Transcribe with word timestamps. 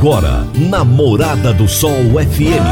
Agora, 0.00 0.46
na 0.54 0.82
Morada 0.82 1.52
do 1.52 1.68
Sol 1.68 1.92
FM. 1.92 2.64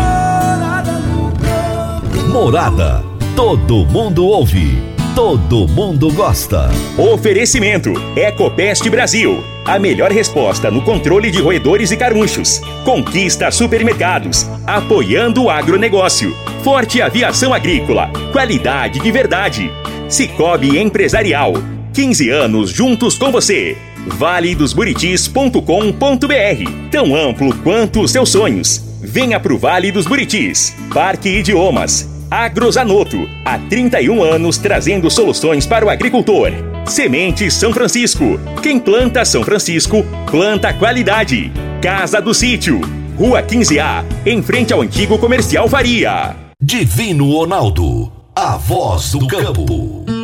Morada. 2.33 3.05
Todo 3.37 3.85
mundo 3.85 4.25
ouve. 4.25 4.79
Todo 5.15 5.69
mundo 5.69 6.11
gosta. 6.11 6.71
Oferecimento: 6.97 7.93
Ecopest 8.17 8.89
Brasil. 8.89 9.45
A 9.67 9.79
melhor 9.79 10.11
resposta 10.11 10.71
no 10.71 10.81
controle 10.81 11.31
de 11.31 11.43
roedores 11.43 11.91
e 11.91 11.99
carunchos. 11.99 12.63
Conquista 12.83 13.51
supermercados. 13.51 14.49
Apoiando 14.67 15.45
o 15.45 15.51
agronegócio. 15.51 16.35
Forte 16.65 17.03
aviação 17.03 17.53
agrícola. 17.53 18.11
Qualidade 18.33 19.01
de 19.01 19.13
verdade. 19.13 19.71
Cicobi 20.09 20.79
Empresarial. 20.79 21.53
15 21.93 22.31
anos 22.31 22.71
juntos 22.71 23.19
com 23.19 23.31
você. 23.31 23.77
valedosburitis.com.br 24.09 26.89
Tão 26.91 27.15
amplo 27.15 27.55
quanto 27.59 28.01
os 28.01 28.11
seus 28.11 28.31
sonhos. 28.31 28.83
Venha 29.01 29.39
pro 29.39 29.59
Vale 29.59 29.93
dos 29.93 30.07
Buritis. 30.07 30.75
Parque 30.93 31.29
Idiomas. 31.29 32.09
Agrozanoto. 32.31 33.29
Há 33.45 33.59
31 33.59 34.23
anos 34.23 34.59
trazendo 34.59 35.11
soluções 35.11 35.67
para 35.67 35.87
o 35.87 35.91
agricultor. 35.91 36.51
Semente 36.87 37.51
São 37.51 37.73
Francisco. 37.73 38.39
Quem 38.63 38.79
planta 38.79 39.25
São 39.25 39.43
Francisco, 39.43 40.05
planta 40.31 40.73
qualidade. 40.73 41.53
Casa 41.81 42.21
do 42.21 42.35
Sítio. 42.35 42.81
Rua 43.17 43.43
15A, 43.43 44.05
em 44.25 44.43
frente 44.43 44.73
ao 44.73 44.81
antigo 44.81 45.19
comercial 45.19 45.69
Varia. 45.69 46.37
Divino 46.63 47.33
Ronaldo. 47.33 48.13
A 48.35 48.57
voz 48.57 49.13
do 49.13 49.27
campo. 49.27 50.18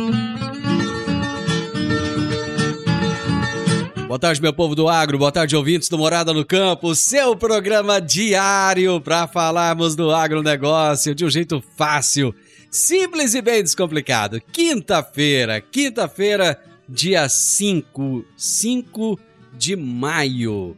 Boa 4.15 4.19
tarde, 4.21 4.41
meu 4.41 4.53
povo 4.53 4.75
do 4.75 4.87
agro, 4.87 5.17
boa 5.17 5.29
tarde, 5.29 5.57
ouvintes 5.57 5.89
do 5.89 5.97
Morada 5.97 6.31
no 6.31 6.45
Campo, 6.45 6.95
seu 6.95 7.35
programa 7.35 7.99
diário 7.99 9.01
para 9.01 9.27
falarmos 9.27 9.93
do 9.93 10.09
agronegócio 10.09 11.13
de 11.13 11.25
um 11.25 11.29
jeito 11.29 11.61
fácil, 11.75 12.33
simples 12.71 13.33
e 13.33 13.41
bem 13.41 13.61
descomplicado. 13.61 14.39
Quinta-feira, 14.53 15.59
quinta-feira, 15.59 16.57
dia 16.87 17.27
5, 17.27 18.23
5 18.37 19.19
de 19.57 19.75
maio. 19.75 20.77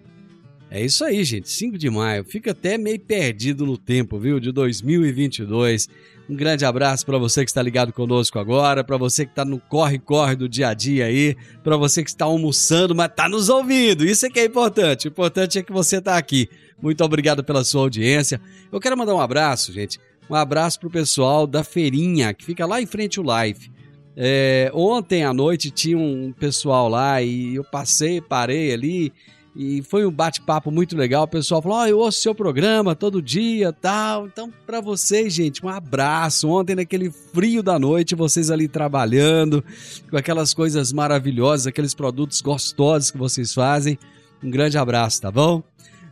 É 0.71 0.83
isso 0.83 1.05
aí, 1.05 1.23
gente, 1.23 1.47
5 1.47 1.77
de 1.77 1.91
maio. 1.91 2.23
Fica 2.23 2.53
até 2.53 2.75
meio 2.75 2.99
perdido 2.99 3.67
no 3.67 3.77
tempo, 3.77 4.17
viu, 4.17 4.39
de 4.39 4.51
2022. 4.51 5.87
Um 6.29 6.35
grande 6.35 6.65
abraço 6.65 7.05
para 7.05 7.17
você 7.17 7.45
que 7.45 7.49
está 7.49 7.61
ligado 7.61 7.93
conosco 7.93 8.37
agora, 8.37 8.83
para 8.83 8.97
você 8.97 9.25
que 9.25 9.31
está 9.31 9.45
no 9.45 9.59
corre-corre 9.59 10.35
do 10.35 10.49
dia 10.49 10.67
a 10.69 10.73
dia 10.73 11.05
aí, 11.05 11.37
para 11.63 11.77
você 11.77 12.03
que 12.03 12.09
está 12.09 12.25
almoçando, 12.25 12.93
mas 12.93 13.09
está 13.09 13.29
nos 13.29 13.47
ouvindo. 13.47 14.03
Isso 14.03 14.25
é 14.25 14.29
que 14.29 14.41
é 14.41 14.45
importante. 14.45 15.07
O 15.07 15.09
importante 15.09 15.57
é 15.57 15.63
que 15.63 15.71
você 15.71 15.97
está 15.97 16.17
aqui. 16.17 16.49
Muito 16.81 17.01
obrigado 17.01 17.45
pela 17.45 17.63
sua 17.63 17.81
audiência. 17.81 18.41
Eu 18.69 18.79
quero 18.79 18.97
mandar 18.97 19.15
um 19.15 19.21
abraço, 19.21 19.71
gente. 19.71 19.99
Um 20.29 20.35
abraço 20.35 20.79
pro 20.81 20.89
pessoal 20.89 21.47
da 21.47 21.63
feirinha, 21.63 22.33
que 22.33 22.43
fica 22.43 22.65
lá 22.65 22.81
em 22.81 22.85
frente 22.85 23.19
ao 23.19 23.25
Life. 23.25 23.71
É, 24.17 24.69
ontem 24.73 25.23
à 25.23 25.33
noite 25.33 25.71
tinha 25.71 25.97
um 25.97 26.33
pessoal 26.33 26.89
lá 26.89 27.21
e 27.21 27.55
eu 27.55 27.63
passei, 27.63 28.19
parei 28.19 28.73
ali 28.73 29.13
e 29.59 29.81
foi 29.81 30.05
um 30.05 30.11
bate-papo 30.11 30.69
muito 30.69 30.95
legal. 30.95 31.23
O 31.23 31.27
pessoal 31.27 31.63
falou: 31.63 31.79
oh, 31.79 31.87
eu 31.87 31.97
ouço 31.97 32.21
seu 32.21 32.35
programa 32.35 32.95
todo 32.95 33.19
dia 33.23 33.73
tal. 33.73 34.27
Então, 34.27 34.53
para 34.67 34.79
vocês, 34.79 35.33
gente, 35.33 35.65
um 35.65 35.67
abraço. 35.67 36.47
Ontem, 36.47 36.75
naquele 36.75 37.09
frio 37.09 37.63
da 37.63 37.79
noite, 37.79 38.13
vocês 38.13 38.51
ali 38.51 38.67
trabalhando, 38.67 39.63
com 40.11 40.15
aquelas 40.15 40.53
coisas 40.53 40.93
maravilhosas, 40.93 41.65
aqueles 41.65 41.95
produtos 41.95 42.39
gostosos 42.39 43.09
que 43.09 43.17
vocês 43.17 43.51
fazem. 43.51 43.97
Um 44.43 44.51
grande 44.51 44.77
abraço, 44.77 45.19
tá 45.19 45.31
bom? 45.31 45.63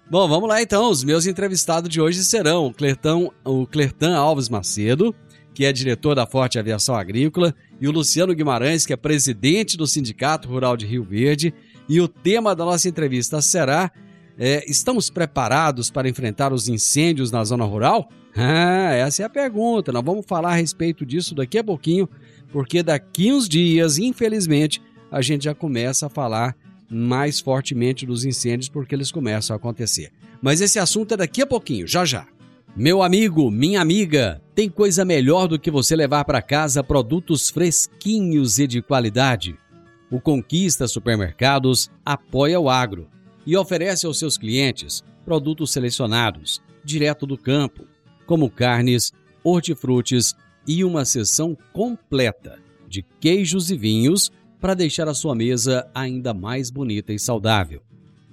Bom, 0.10 0.28
vamos 0.28 0.50
lá 0.50 0.60
então. 0.60 0.90
Os 0.90 1.04
meus 1.04 1.28
entrevistados 1.28 1.88
de 1.88 2.02
hoje 2.02 2.24
serão 2.24 2.66
o 2.66 2.74
Clertão, 2.74 3.32
o 3.44 3.68
Clertan 3.68 4.18
Alves 4.18 4.50
Macedo, 4.50 5.14
que 5.54 5.66
é 5.66 5.72
diretor 5.72 6.16
da 6.16 6.26
Forte 6.26 6.58
Aviação 6.58 6.96
Agrícola, 6.96 7.54
e 7.80 7.88
o 7.88 7.92
Luciano 7.92 8.34
Guimarães, 8.34 8.88
que 8.88 8.94
é 8.94 8.98
presidente 8.98 9.78
do 9.78 9.86
Sindicato 9.86 10.48
Rural 10.48 10.76
de 10.76 10.88
Rio 10.88 11.04
Verde 11.04 11.54
e 11.88 12.02
o 12.02 12.08
tema 12.08 12.56
da 12.56 12.66
nossa 12.66 12.90
entrevista 12.90 13.42
será: 13.42 13.92
é, 14.38 14.64
estamos 14.70 15.10
preparados 15.10 15.90
para 15.90 16.10
enfrentar 16.10 16.52
os 16.54 16.68
incêndios 16.68 17.32
na 17.32 17.44
zona 17.44 17.64
rural? 17.64 18.10
Ah, 18.36 18.94
essa 18.94 19.24
é 19.24 19.26
a 19.26 19.30
pergunta. 19.30 19.92
Nós 19.92 20.04
vamos 20.04 20.26
falar 20.26 20.52
a 20.52 20.56
respeito 20.56 21.06
disso 21.06 21.34
daqui 21.34 21.58
a 21.58 21.64
pouquinho, 21.64 22.10
porque 22.52 22.84
daqui 22.84 23.32
uns 23.32 23.48
dias, 23.48 23.98
infelizmente, 23.98 24.82
a 25.10 25.22
gente 25.22 25.46
já 25.46 25.56
começa 25.56 26.08
a 26.08 26.10
falar 26.10 26.56
mais 26.90 27.40
fortemente 27.40 28.06
dos 28.06 28.26
incêndios 28.26 28.70
porque 28.70 28.94
eles 28.94 29.12
começam 29.12 29.54
a 29.54 29.58
acontecer. 29.58 30.12
Mas 30.42 30.62
esse 30.62 30.78
assunto 30.78 31.14
é 31.14 31.18
daqui 31.18 31.42
a 31.42 31.48
pouquinho, 31.48 31.88
já 31.88 32.04
já. 32.04 32.28
Meu 32.76 33.02
amigo, 33.02 33.50
minha 33.50 33.80
amiga, 33.80 34.42
tem 34.54 34.70
coisa 34.70 35.06
melhor 35.06 35.48
do 35.48 35.58
que 35.58 35.72
você 35.72 35.96
levar 35.96 36.26
para 36.26 36.42
casa 36.42 36.84
produtos 36.84 37.50
fresquinhos 37.50 38.60
e 38.60 38.68
de 38.68 38.82
qualidade? 38.82 39.58
O 40.12 40.20
Conquista 40.20 40.88
Supermercados 40.88 41.90
apoia 42.06 42.60
o 42.60 42.70
agro 42.70 43.08
e 43.46 43.56
oferece 43.58 44.06
aos 44.06 44.20
seus 44.20 44.38
clientes 44.38 45.04
produtos 45.24 45.72
selecionados, 45.72 46.62
direto 46.84 47.26
do 47.26 47.38
campo, 47.38 47.86
como 48.26 48.50
carnes, 48.50 49.12
hortifrutis 49.44 50.36
e 50.68 50.84
uma 50.84 51.06
seção 51.06 51.58
completa 51.74 52.60
de 52.88 53.04
queijos 53.20 53.70
e 53.72 53.78
vinhos 53.78 54.32
para 54.60 54.74
deixar 54.74 55.08
a 55.08 55.14
sua 55.14 55.36
mesa 55.36 55.88
ainda 55.94 56.34
mais 56.34 56.70
bonita 56.70 57.14
e 57.14 57.20
saudável. 57.20 57.82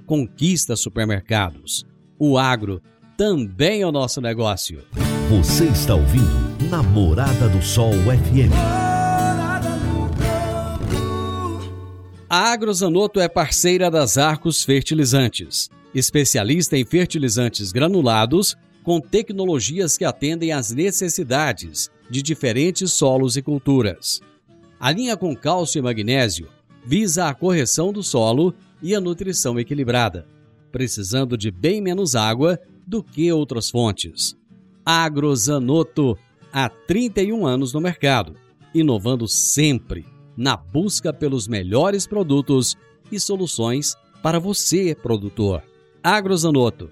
Conquista 0.06 0.76
Supermercados. 0.76 1.86
O 2.18 2.38
agro 2.38 2.82
também 3.16 3.82
é 3.82 3.86
o 3.86 3.92
nosso 3.92 4.20
negócio. 4.20 4.82
Você 5.28 5.64
está 5.64 5.94
ouvindo 5.94 6.70
Namorada 6.70 7.48
do 7.48 7.62
Sol 7.62 7.92
FM. 7.92 8.91
A 12.34 12.50
Agrozanoto 12.50 13.20
é 13.20 13.28
parceira 13.28 13.90
das 13.90 14.16
Arcos 14.16 14.64
Fertilizantes, 14.64 15.68
especialista 15.94 16.78
em 16.78 16.82
fertilizantes 16.82 17.72
granulados 17.72 18.56
com 18.82 18.98
tecnologias 19.02 19.98
que 19.98 20.04
atendem 20.06 20.50
às 20.50 20.70
necessidades 20.70 21.90
de 22.08 22.22
diferentes 22.22 22.90
solos 22.90 23.36
e 23.36 23.42
culturas. 23.42 24.22
A 24.80 24.90
linha 24.90 25.14
com 25.14 25.36
cálcio 25.36 25.78
e 25.78 25.82
magnésio 25.82 26.48
visa 26.86 27.28
a 27.28 27.34
correção 27.34 27.92
do 27.92 28.02
solo 28.02 28.54
e 28.80 28.94
a 28.94 29.00
nutrição 29.00 29.60
equilibrada, 29.60 30.26
precisando 30.72 31.36
de 31.36 31.50
bem 31.50 31.82
menos 31.82 32.16
água 32.16 32.58
do 32.86 33.02
que 33.02 33.30
outras 33.30 33.68
fontes. 33.68 34.34
Agrozanoto, 34.86 36.16
há 36.50 36.70
31 36.70 37.46
anos 37.46 37.74
no 37.74 37.80
mercado, 37.82 38.34
inovando 38.74 39.28
sempre 39.28 40.06
na 40.36 40.56
busca 40.56 41.12
pelos 41.12 41.46
melhores 41.46 42.06
produtos 42.06 42.76
e 43.10 43.20
soluções 43.20 43.94
para 44.22 44.38
você, 44.38 44.94
produtor. 44.94 45.62
Agrozanoto. 46.02 46.90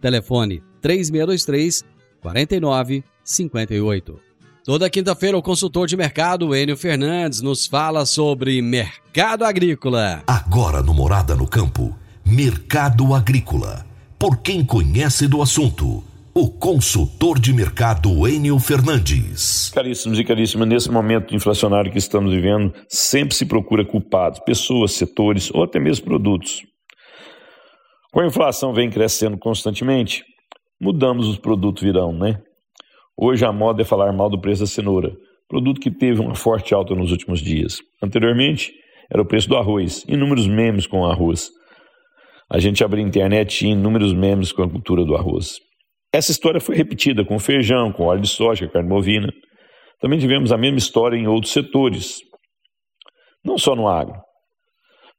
Telefone 0.00 0.62
3623 0.80 1.84
4958. 2.20 4.20
Toda 4.64 4.90
quinta-feira, 4.90 5.38
o 5.38 5.42
consultor 5.42 5.86
de 5.86 5.96
mercado 5.96 6.54
Enio 6.54 6.76
Fernandes 6.76 7.40
nos 7.40 7.66
fala 7.66 8.04
sobre 8.04 8.60
mercado 8.60 9.44
agrícola. 9.44 10.22
Agora 10.26 10.82
no 10.82 10.92
Morada 10.92 11.34
no 11.34 11.46
Campo, 11.46 11.96
Mercado 12.24 13.14
Agrícola. 13.14 13.86
Por 14.18 14.38
quem 14.38 14.64
conhece 14.64 15.26
do 15.26 15.40
assunto 15.40 16.04
o 16.32 16.48
consultor 16.48 17.40
de 17.40 17.52
mercado 17.52 18.26
Enio 18.28 18.58
Fernandes. 18.60 19.68
Caríssimos 19.74 20.18
e 20.18 20.24
caríssimas, 20.24 20.68
nesse 20.68 20.90
momento 20.90 21.34
inflacionário 21.34 21.90
que 21.90 21.98
estamos 21.98 22.32
vivendo, 22.32 22.72
sempre 22.88 23.34
se 23.34 23.44
procura 23.44 23.84
culpados, 23.84 24.38
pessoas, 24.40 24.92
setores 24.92 25.50
ou 25.52 25.64
até 25.64 25.80
mesmo 25.80 26.04
produtos. 26.04 26.62
Com 28.12 28.20
a 28.20 28.26
inflação 28.26 28.72
vem 28.72 28.88
crescendo 28.90 29.36
constantemente, 29.38 30.22
mudamos 30.80 31.26
os 31.26 31.36
produtos 31.36 31.82
virão, 31.82 32.12
né? 32.12 32.40
Hoje 33.16 33.44
a 33.44 33.52
moda 33.52 33.82
é 33.82 33.84
falar 33.84 34.12
mal 34.12 34.30
do 34.30 34.40
preço 34.40 34.62
da 34.62 34.68
cenoura, 34.68 35.12
produto 35.48 35.80
que 35.80 35.90
teve 35.90 36.20
uma 36.20 36.36
forte 36.36 36.72
alta 36.72 36.94
nos 36.94 37.10
últimos 37.10 37.40
dias. 37.40 37.78
Anteriormente, 38.00 38.72
era 39.12 39.20
o 39.20 39.26
preço 39.26 39.48
do 39.48 39.56
arroz, 39.56 40.04
inúmeros 40.06 40.46
memes 40.46 40.86
com 40.86 41.04
arroz. 41.04 41.50
A 42.48 42.60
gente 42.60 42.84
abre 42.84 43.00
a 43.00 43.04
internet 43.04 43.66
e 43.66 43.70
inúmeros 43.70 44.14
memes 44.14 44.52
com 44.52 44.62
a 44.62 44.70
cultura 44.70 45.04
do 45.04 45.16
arroz. 45.16 45.58
Essa 46.12 46.32
história 46.32 46.60
foi 46.60 46.76
repetida 46.76 47.24
com 47.24 47.38
feijão, 47.38 47.92
com 47.92 48.04
óleo 48.04 48.22
de 48.22 48.28
soja, 48.28 48.68
carne 48.68 48.88
bovina. 48.88 49.32
Também 50.00 50.18
tivemos 50.18 50.50
a 50.50 50.56
mesma 50.56 50.78
história 50.78 51.16
em 51.16 51.26
outros 51.26 51.52
setores, 51.52 52.18
não 53.44 53.56
só 53.56 53.76
no 53.76 53.86
agro. 53.86 54.20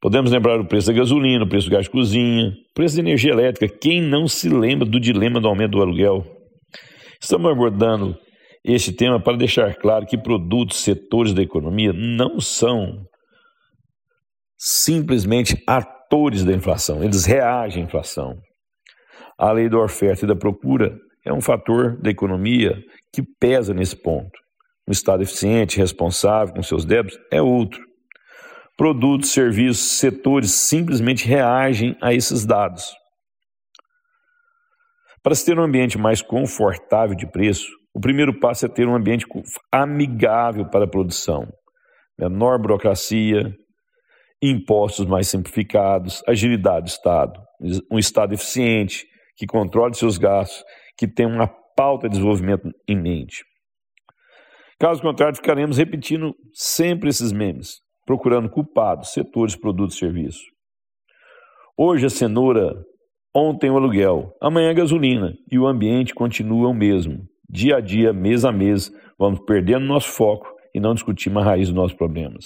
Podemos 0.02 0.32
lembrar 0.32 0.60
o 0.60 0.68
preço 0.68 0.88
da 0.88 0.94
gasolina, 0.94 1.46
o 1.46 1.48
preço 1.48 1.70
do 1.70 1.72
gás 1.72 1.86
de 1.86 1.92
cozinha, 1.92 2.50
o 2.50 2.74
preço 2.74 2.96
da 2.96 3.02
energia 3.02 3.32
elétrica. 3.32 3.74
Quem 3.80 4.02
não 4.02 4.28
se 4.28 4.50
lembra 4.50 4.86
do 4.86 5.00
dilema 5.00 5.40
do 5.40 5.48
aumento 5.48 5.72
do 5.72 5.82
aluguel? 5.82 6.26
Estamos 7.22 7.52
abordando 7.52 8.18
este 8.66 8.92
tema 8.92 9.22
para 9.22 9.38
deixar 9.38 9.76
claro 9.76 10.06
que 10.06 10.18
produtos, 10.18 10.84
setores 10.84 11.34
da 11.34 11.42
economia 11.42 11.94
não 11.94 12.40
são 12.40 13.06
simplesmente 14.58 15.56
atores 15.68 16.44
da 16.44 16.54
inflação, 16.54 17.04
eles 17.04 17.26
reagem 17.26 17.84
à 17.84 17.86
inflação. 17.86 18.36
A 19.42 19.52
lei 19.52 19.68
da 19.68 19.80
oferta 19.80 20.24
e 20.24 20.28
da 20.28 20.36
procura 20.36 21.00
é 21.26 21.34
um 21.34 21.42
fator 21.42 22.00
da 22.00 22.12
economia 22.12 22.78
que 23.12 23.24
pesa 23.40 23.74
nesse 23.74 23.96
ponto. 23.96 24.40
Um 24.88 24.92
Estado 24.92 25.24
eficiente, 25.24 25.80
responsável 25.80 26.54
com 26.54 26.62
seus 26.62 26.86
débitos 26.86 27.20
é 27.32 27.42
outro. 27.42 27.84
Produtos, 28.78 29.32
serviços, 29.32 29.98
setores 29.98 30.52
simplesmente 30.52 31.28
reagem 31.28 31.98
a 32.00 32.14
esses 32.14 32.46
dados. 32.46 32.94
Para 35.24 35.34
se 35.34 35.44
ter 35.44 35.58
um 35.58 35.64
ambiente 35.64 35.98
mais 35.98 36.22
confortável 36.22 37.16
de 37.16 37.26
preço, 37.26 37.66
o 37.96 38.00
primeiro 38.00 38.40
passo 38.40 38.68
é 38.68 38.70
ter 38.70 38.88
um 38.88 38.96
ambiente 38.96 39.26
amigável 39.72 40.70
para 40.70 40.86
a 40.86 40.88
produção. 40.88 41.52
Menor 42.16 42.60
burocracia, 42.60 43.52
impostos 44.40 45.08
mais 45.08 45.28
simplificados, 45.28 46.22
agilidade 46.28 46.86
do 46.86 46.90
Estado, 46.90 47.42
um 47.92 47.98
Estado 47.98 48.36
eficiente, 48.36 49.10
que 49.42 49.48
controle 49.48 49.96
seus 49.96 50.20
gastos, 50.20 50.64
que 50.96 51.08
tenha 51.08 51.28
uma 51.28 51.48
pauta 51.76 52.08
de 52.08 52.14
desenvolvimento 52.14 52.70
em 52.88 52.96
mente. 52.96 53.44
Caso 54.80 55.02
contrário, 55.02 55.36
ficaremos 55.36 55.78
repetindo 55.78 56.36
sempre 56.54 57.10
esses 57.10 57.32
memes, 57.32 57.80
procurando 58.06 58.48
culpados, 58.48 59.14
setores, 59.14 59.56
produtos 59.56 59.96
e 59.96 60.00
serviços. 60.00 60.44
Hoje 61.76 62.06
a 62.06 62.10
cenoura, 62.12 62.72
ontem 63.36 63.72
o 63.72 63.78
aluguel, 63.78 64.32
amanhã 64.40 64.70
a 64.70 64.74
gasolina 64.74 65.34
e 65.52 65.58
o 65.58 65.66
ambiente 65.66 66.14
continua 66.14 66.70
o 66.70 66.74
mesmo. 66.74 67.26
Dia 67.50 67.78
a 67.78 67.82
dia, 67.82 68.14
mês 68.14 68.46
a 68.46 68.52
mês, 68.52 68.92
vamos 69.18 69.40
perdendo 69.48 69.88
nosso 69.88 70.10
foco 70.10 70.54
e 70.72 70.80
não 70.80 70.94
discutimos 70.94 71.42
a 71.42 71.46
raiz 71.46 71.68
dos 71.68 71.76
nossos 71.76 71.98
problemas. 71.98 72.46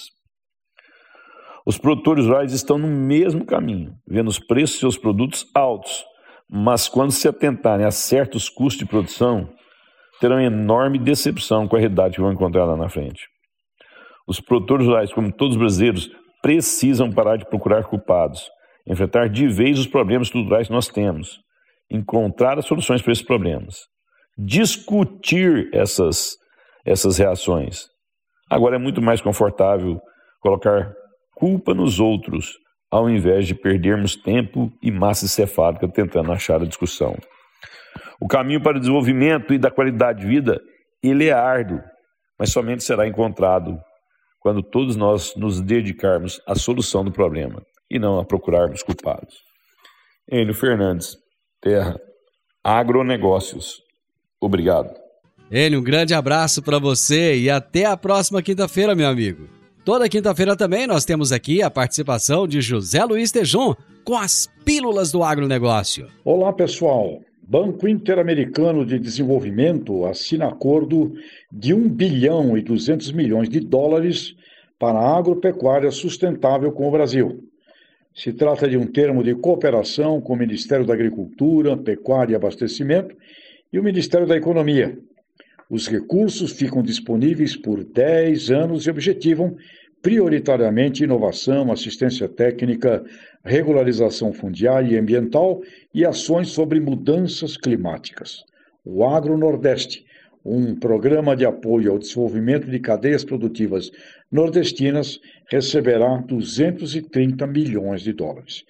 Os 1.66 1.76
produtores 1.76 2.24
rurais 2.24 2.54
estão 2.54 2.78
no 2.78 2.88
mesmo 2.88 3.44
caminho, 3.44 3.92
vendo 4.08 4.28
os 4.28 4.38
preços 4.38 4.76
de 4.76 4.80
seus 4.80 4.96
produtos 4.96 5.44
altos, 5.54 6.06
mas 6.48 6.88
quando 6.88 7.10
se 7.10 7.28
atentarem 7.28 7.84
a 7.84 7.90
certos 7.90 8.48
custos 8.48 8.78
de 8.78 8.86
produção, 8.86 9.52
terão 10.20 10.40
enorme 10.40 10.98
decepção 10.98 11.68
com 11.68 11.76
a 11.76 11.78
realidade 11.78 12.14
que 12.14 12.20
vão 12.20 12.32
encontrar 12.32 12.64
lá 12.64 12.76
na 12.76 12.88
frente. 12.88 13.26
Os 14.26 14.40
produtores 14.40 14.86
rurais, 14.86 15.12
como 15.12 15.32
todos 15.32 15.54
os 15.54 15.60
brasileiros, 15.60 16.10
precisam 16.42 17.12
parar 17.12 17.36
de 17.36 17.48
procurar 17.48 17.84
culpados, 17.84 18.48
enfrentar 18.86 19.28
de 19.28 19.48
vez 19.48 19.78
os 19.78 19.86
problemas 19.86 20.28
estruturais 20.28 20.68
que 20.68 20.72
nós 20.72 20.88
temos, 20.88 21.40
encontrar 21.90 22.58
as 22.58 22.66
soluções 22.66 23.02
para 23.02 23.12
esses 23.12 23.24
problemas, 23.24 23.80
discutir 24.38 25.68
essas, 25.72 26.36
essas 26.84 27.18
reações. 27.18 27.86
Agora 28.50 28.76
é 28.76 28.78
muito 28.78 29.02
mais 29.02 29.20
confortável 29.20 30.00
colocar 30.40 30.92
culpa 31.34 31.74
nos 31.74 32.00
outros, 32.00 32.52
ao 32.96 33.10
invés 33.10 33.46
de 33.46 33.54
perdermos 33.54 34.16
tempo 34.16 34.72
e 34.82 34.90
massa 34.90 35.26
encefálica 35.26 35.86
tentando 35.86 36.32
achar 36.32 36.62
a 36.62 36.66
discussão. 36.66 37.14
O 38.20 38.26
caminho 38.26 38.62
para 38.62 38.78
o 38.78 38.80
desenvolvimento 38.80 39.52
e 39.52 39.58
da 39.58 39.70
qualidade 39.70 40.20
de 40.20 40.26
vida, 40.26 40.60
ele 41.02 41.26
é 41.26 41.32
árduo, 41.32 41.80
mas 42.38 42.50
somente 42.50 42.82
será 42.82 43.06
encontrado 43.06 43.78
quando 44.40 44.62
todos 44.62 44.96
nós 44.96 45.34
nos 45.36 45.60
dedicarmos 45.60 46.40
à 46.46 46.54
solução 46.54 47.04
do 47.04 47.12
problema 47.12 47.62
e 47.90 47.98
não 47.98 48.18
a 48.18 48.24
procurarmos 48.24 48.82
culpados. 48.82 49.34
Enio 50.30 50.54
Fernandes, 50.54 51.16
Terra, 51.60 52.00
Agronegócios. 52.64 53.82
Obrigado. 54.40 54.90
Enio, 55.50 55.80
um 55.80 55.84
grande 55.84 56.14
abraço 56.14 56.62
para 56.62 56.78
você 56.78 57.36
e 57.36 57.50
até 57.50 57.84
a 57.84 57.96
próxima 57.96 58.42
quinta-feira, 58.42 58.94
meu 58.94 59.08
amigo. 59.08 59.55
Toda 59.86 60.08
quinta-feira 60.08 60.56
também 60.56 60.84
nós 60.84 61.04
temos 61.04 61.30
aqui 61.30 61.62
a 61.62 61.70
participação 61.70 62.48
de 62.48 62.60
José 62.60 63.04
Luiz 63.04 63.30
Tejon 63.30 63.72
com 64.02 64.16
as 64.16 64.50
pílulas 64.64 65.12
do 65.12 65.22
agronegócio. 65.22 66.08
Olá, 66.24 66.52
pessoal. 66.52 67.20
Banco 67.40 67.86
Interamericano 67.86 68.84
de 68.84 68.98
Desenvolvimento 68.98 70.04
assina 70.04 70.48
acordo 70.48 71.12
de 71.52 71.72
1 71.72 71.88
bilhão 71.88 72.58
e 72.58 72.62
200 72.62 73.12
milhões 73.12 73.48
de 73.48 73.60
dólares 73.60 74.34
para 74.76 74.98
a 74.98 75.16
agropecuária 75.16 75.92
sustentável 75.92 76.72
com 76.72 76.88
o 76.88 76.90
Brasil. 76.90 77.44
Se 78.12 78.32
trata 78.32 78.68
de 78.68 78.76
um 78.76 78.88
termo 78.88 79.22
de 79.22 79.36
cooperação 79.36 80.20
com 80.20 80.32
o 80.32 80.36
Ministério 80.36 80.84
da 80.84 80.94
Agricultura, 80.94 81.76
Pecuária 81.76 82.32
e 82.32 82.34
Abastecimento 82.34 83.14
e 83.72 83.78
o 83.78 83.84
Ministério 83.84 84.26
da 84.26 84.36
Economia, 84.36 84.98
os 85.70 85.88
recursos 85.88 86.52
ficam 86.52 86.82
disponíveis 86.82 87.56
por 87.56 87.82
10 87.84 88.50
anos 88.50 88.86
e 88.86 88.90
objetivam 88.90 89.56
prioritariamente 90.00 91.02
inovação, 91.02 91.72
assistência 91.72 92.28
técnica, 92.28 93.04
regularização 93.44 94.32
fundiária 94.32 94.94
e 94.94 94.98
ambiental 94.98 95.60
e 95.92 96.04
ações 96.04 96.48
sobre 96.50 96.78
mudanças 96.78 97.56
climáticas. 97.56 98.44
O 98.84 99.04
Agro 99.04 99.36
Nordeste, 99.36 100.04
um 100.44 100.76
programa 100.76 101.34
de 101.34 101.44
apoio 101.44 101.90
ao 101.90 101.98
desenvolvimento 101.98 102.70
de 102.70 102.78
cadeias 102.78 103.24
produtivas 103.24 103.90
nordestinas, 104.30 105.18
receberá 105.50 106.18
230 106.18 107.44
milhões 107.48 108.02
de 108.02 108.12
dólares. 108.12 108.62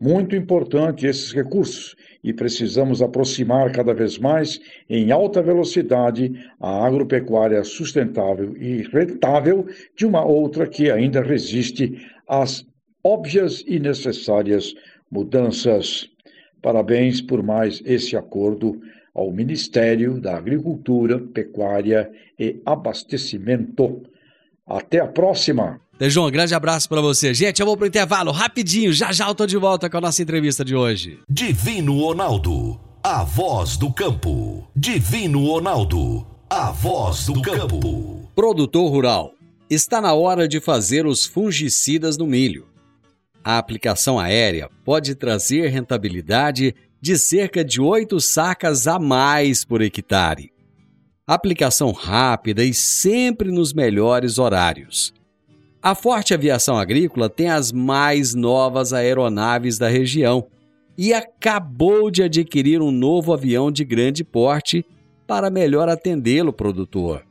Muito 0.00 0.36
importante 0.36 1.06
esses 1.06 1.32
recursos 1.32 1.96
e 2.24 2.32
precisamos 2.32 3.02
aproximar 3.02 3.70
cada 3.70 3.92
vez 3.92 4.18
mais, 4.18 4.58
em 4.88 5.12
alta 5.12 5.42
velocidade, 5.42 6.32
a 6.58 6.86
agropecuária 6.86 7.62
sustentável 7.62 8.56
e 8.56 8.82
rentável 8.82 9.66
de 9.94 10.06
uma 10.06 10.24
outra 10.24 10.66
que 10.66 10.90
ainda 10.90 11.20
resiste 11.20 12.00
às 12.26 12.66
óbvias 13.04 13.62
e 13.66 13.78
necessárias 13.78 14.74
mudanças. 15.10 16.08
Parabéns 16.62 17.20
por 17.20 17.42
mais 17.42 17.82
esse 17.84 18.16
acordo 18.16 18.80
ao 19.14 19.30
Ministério 19.30 20.18
da 20.18 20.38
Agricultura, 20.38 21.18
Pecuária 21.18 22.10
e 22.38 22.62
Abastecimento. 22.64 24.02
Até 24.66 24.98
a 24.98 25.06
próxima! 25.06 25.83
João, 26.00 26.26
um 26.26 26.30
grande 26.30 26.54
abraço 26.54 26.88
para 26.88 27.00
você. 27.00 27.32
Gente, 27.32 27.60
eu 27.60 27.66
vou 27.66 27.76
pro 27.76 27.86
intervalo 27.86 28.32
rapidinho. 28.32 28.92
Já 28.92 29.12
já 29.12 29.28
eu 29.28 29.34
tô 29.34 29.46
de 29.46 29.56
volta 29.56 29.88
com 29.88 29.96
a 29.96 30.00
nossa 30.00 30.22
entrevista 30.22 30.64
de 30.64 30.74
hoje. 30.74 31.20
Divino 31.30 32.00
Ronaldo, 32.00 32.80
a 33.02 33.22
voz 33.22 33.76
do 33.76 33.92
campo. 33.92 34.68
Divino 34.74 35.46
Ronaldo, 35.46 36.26
a 36.50 36.72
voz 36.72 37.26
do 37.26 37.40
campo. 37.40 38.28
Produtor 38.34 38.90
rural, 38.90 39.32
está 39.70 40.00
na 40.00 40.12
hora 40.12 40.48
de 40.48 40.60
fazer 40.60 41.06
os 41.06 41.24
fungicidas 41.24 42.18
no 42.18 42.26
milho. 42.26 42.66
A 43.44 43.58
aplicação 43.58 44.18
aérea 44.18 44.68
pode 44.84 45.14
trazer 45.14 45.68
rentabilidade 45.68 46.74
de 47.00 47.16
cerca 47.16 47.64
de 47.64 47.80
8 47.80 48.20
sacas 48.20 48.88
a 48.88 48.98
mais 48.98 49.64
por 49.64 49.80
hectare. 49.80 50.50
Aplicação 51.26 51.92
rápida 51.92 52.64
e 52.64 52.74
sempre 52.74 53.52
nos 53.52 53.72
melhores 53.72 54.38
horários 54.38 55.14
a 55.84 55.94
Forte 55.94 56.32
Aviação 56.32 56.78
Agrícola 56.78 57.28
tem 57.28 57.50
as 57.50 57.70
mais 57.70 58.34
novas 58.34 58.94
aeronaves 58.94 59.76
da 59.76 59.86
região 59.86 60.46
e 60.96 61.12
acabou 61.12 62.10
de 62.10 62.22
adquirir 62.22 62.80
um 62.80 62.90
novo 62.90 63.34
avião 63.34 63.70
de 63.70 63.84
grande 63.84 64.24
porte 64.24 64.82
para 65.26 65.50
melhor 65.50 65.90
atendê-lo, 65.90 66.54
produtor. 66.54 67.26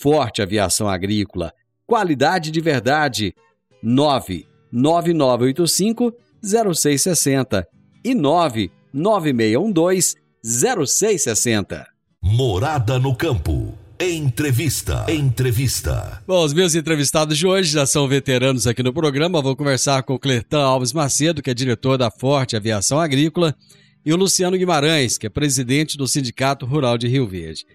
Forte 0.00 0.40
Aviação 0.40 0.88
Agrícola, 0.88 1.52
qualidade 1.84 2.52
de 2.52 2.60
verdade. 2.60 3.34
99985 3.82 6.14
0660 6.40 7.66
e 8.04 8.14
99612 8.14 10.14
0660. 10.44 11.84
Morada 12.22 12.96
no 13.00 13.16
campo. 13.16 13.67
Entrevista. 14.00 15.04
Entrevista. 15.08 16.22
Bom, 16.24 16.44
os 16.44 16.52
meus 16.52 16.76
entrevistados 16.76 17.36
de 17.36 17.44
hoje 17.44 17.72
já 17.72 17.84
são 17.84 18.06
veteranos 18.06 18.64
aqui 18.64 18.80
no 18.80 18.92
programa. 18.92 19.42
Vou 19.42 19.56
conversar 19.56 20.04
com 20.04 20.14
o 20.14 20.18
Clertan 20.20 20.60
Alves 20.60 20.92
Macedo, 20.92 21.42
que 21.42 21.50
é 21.50 21.54
diretor 21.54 21.98
da 21.98 22.08
Forte 22.08 22.54
Aviação 22.54 23.00
Agrícola, 23.00 23.56
e 24.06 24.12
o 24.12 24.16
Luciano 24.16 24.56
Guimarães, 24.56 25.18
que 25.18 25.26
é 25.26 25.28
presidente 25.28 25.96
do 25.96 26.06
Sindicato 26.06 26.64
Rural 26.64 26.96
de 26.96 27.08
Rio 27.08 27.26
Verde. 27.26 27.66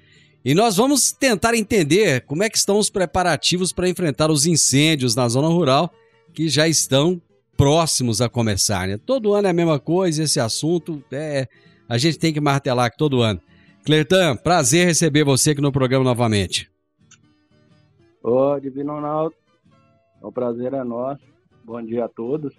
E 0.45 0.53
nós 0.53 0.77
vamos 0.77 1.11
tentar 1.11 1.55
entender 1.55 2.21
como 2.21 2.41
é 2.41 2.49
que 2.49 2.57
estão 2.57 2.79
os 2.79 2.89
preparativos 2.89 3.73
para 3.73 3.89
enfrentar 3.89 4.31
os 4.31 4.45
incêndios 4.45 5.15
na 5.15 5.27
zona 5.27 5.49
rural, 5.49 5.91
que 6.33 6.47
já 6.47 6.69
estão 6.69 7.21
próximos 7.57 8.21
a 8.21 8.29
começar. 8.29 8.87
Né? 8.87 8.97
Todo 8.97 9.33
ano 9.33 9.47
é 9.47 9.51
a 9.51 9.53
mesma 9.53 9.77
coisa, 9.77 10.23
esse 10.23 10.39
assunto 10.39 11.03
é 11.11 11.49
a 11.89 11.97
gente 11.97 12.17
tem 12.17 12.31
que 12.31 12.39
martelar 12.39 12.89
que 12.89 12.97
todo 12.97 13.21
ano. 13.21 13.41
Clertan, 13.85 14.37
prazer 14.37 14.87
receber 14.87 15.25
você 15.25 15.51
aqui 15.51 15.61
no 15.61 15.71
programa 15.71 16.05
novamente. 16.05 16.71
Ô, 18.23 18.57
Divino 18.57 18.93
Ronaldo, 18.93 19.35
o 20.21 20.31
prazer 20.31 20.73
é 20.73 20.83
nosso. 20.83 21.21
Bom 21.65 21.81
dia 21.81 22.05
a 22.05 22.07
todos. 22.07 22.53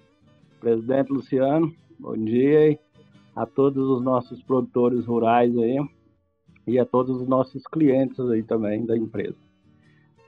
Presidente 0.60 1.10
Luciano, 1.10 1.74
bom 1.98 2.14
dia 2.16 2.78
a 3.34 3.46
todos 3.46 3.88
os 3.88 4.02
nossos 4.02 4.42
produtores 4.42 5.06
rurais 5.06 5.56
aí 5.56 5.78
e 6.66 6.78
a 6.78 6.84
todos 6.84 7.20
os 7.22 7.26
nossos 7.26 7.62
clientes 7.64 8.20
aí 8.20 8.42
também 8.42 8.84
da 8.84 8.96
empresa. 8.96 9.36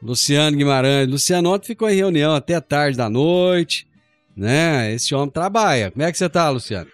Luciano 0.02 0.56
Guimarães. 0.56 1.08
Luciano 1.08 1.52
ontem 1.52 1.66
ficou 1.66 1.90
em 1.90 1.96
reunião 1.96 2.34
até 2.34 2.58
tarde 2.60 2.96
da 2.96 3.10
noite, 3.10 3.86
né? 4.34 4.92
Esse 4.92 5.14
homem 5.14 5.30
trabalha. 5.30 5.90
Como 5.90 6.02
é 6.02 6.10
que 6.10 6.16
você 6.16 6.28
tá, 6.28 6.48
Luciano? 6.48 6.90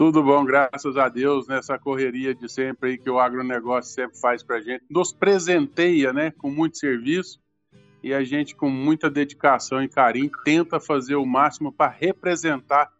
Tudo 0.00 0.22
bom, 0.22 0.46
graças 0.46 0.96
a 0.96 1.10
Deus, 1.10 1.46
nessa 1.46 1.78
correria 1.78 2.34
de 2.34 2.50
sempre 2.50 2.92
aí 2.92 2.96
que 2.96 3.10
o 3.10 3.18
agronegócio 3.18 3.92
sempre 3.92 4.18
faz 4.18 4.42
para 4.42 4.56
a 4.56 4.60
gente. 4.62 4.82
Nos 4.88 5.12
presenteia, 5.12 6.10
né, 6.10 6.30
com 6.38 6.50
muito 6.50 6.78
serviço 6.78 7.38
e 8.02 8.14
a 8.14 8.24
gente, 8.24 8.56
com 8.56 8.70
muita 8.70 9.10
dedicação 9.10 9.82
e 9.82 9.88
carinho, 9.90 10.30
tenta 10.42 10.80
fazer 10.80 11.16
o 11.16 11.26
máximo 11.26 11.70
para 11.70 11.90
representar 11.90 12.90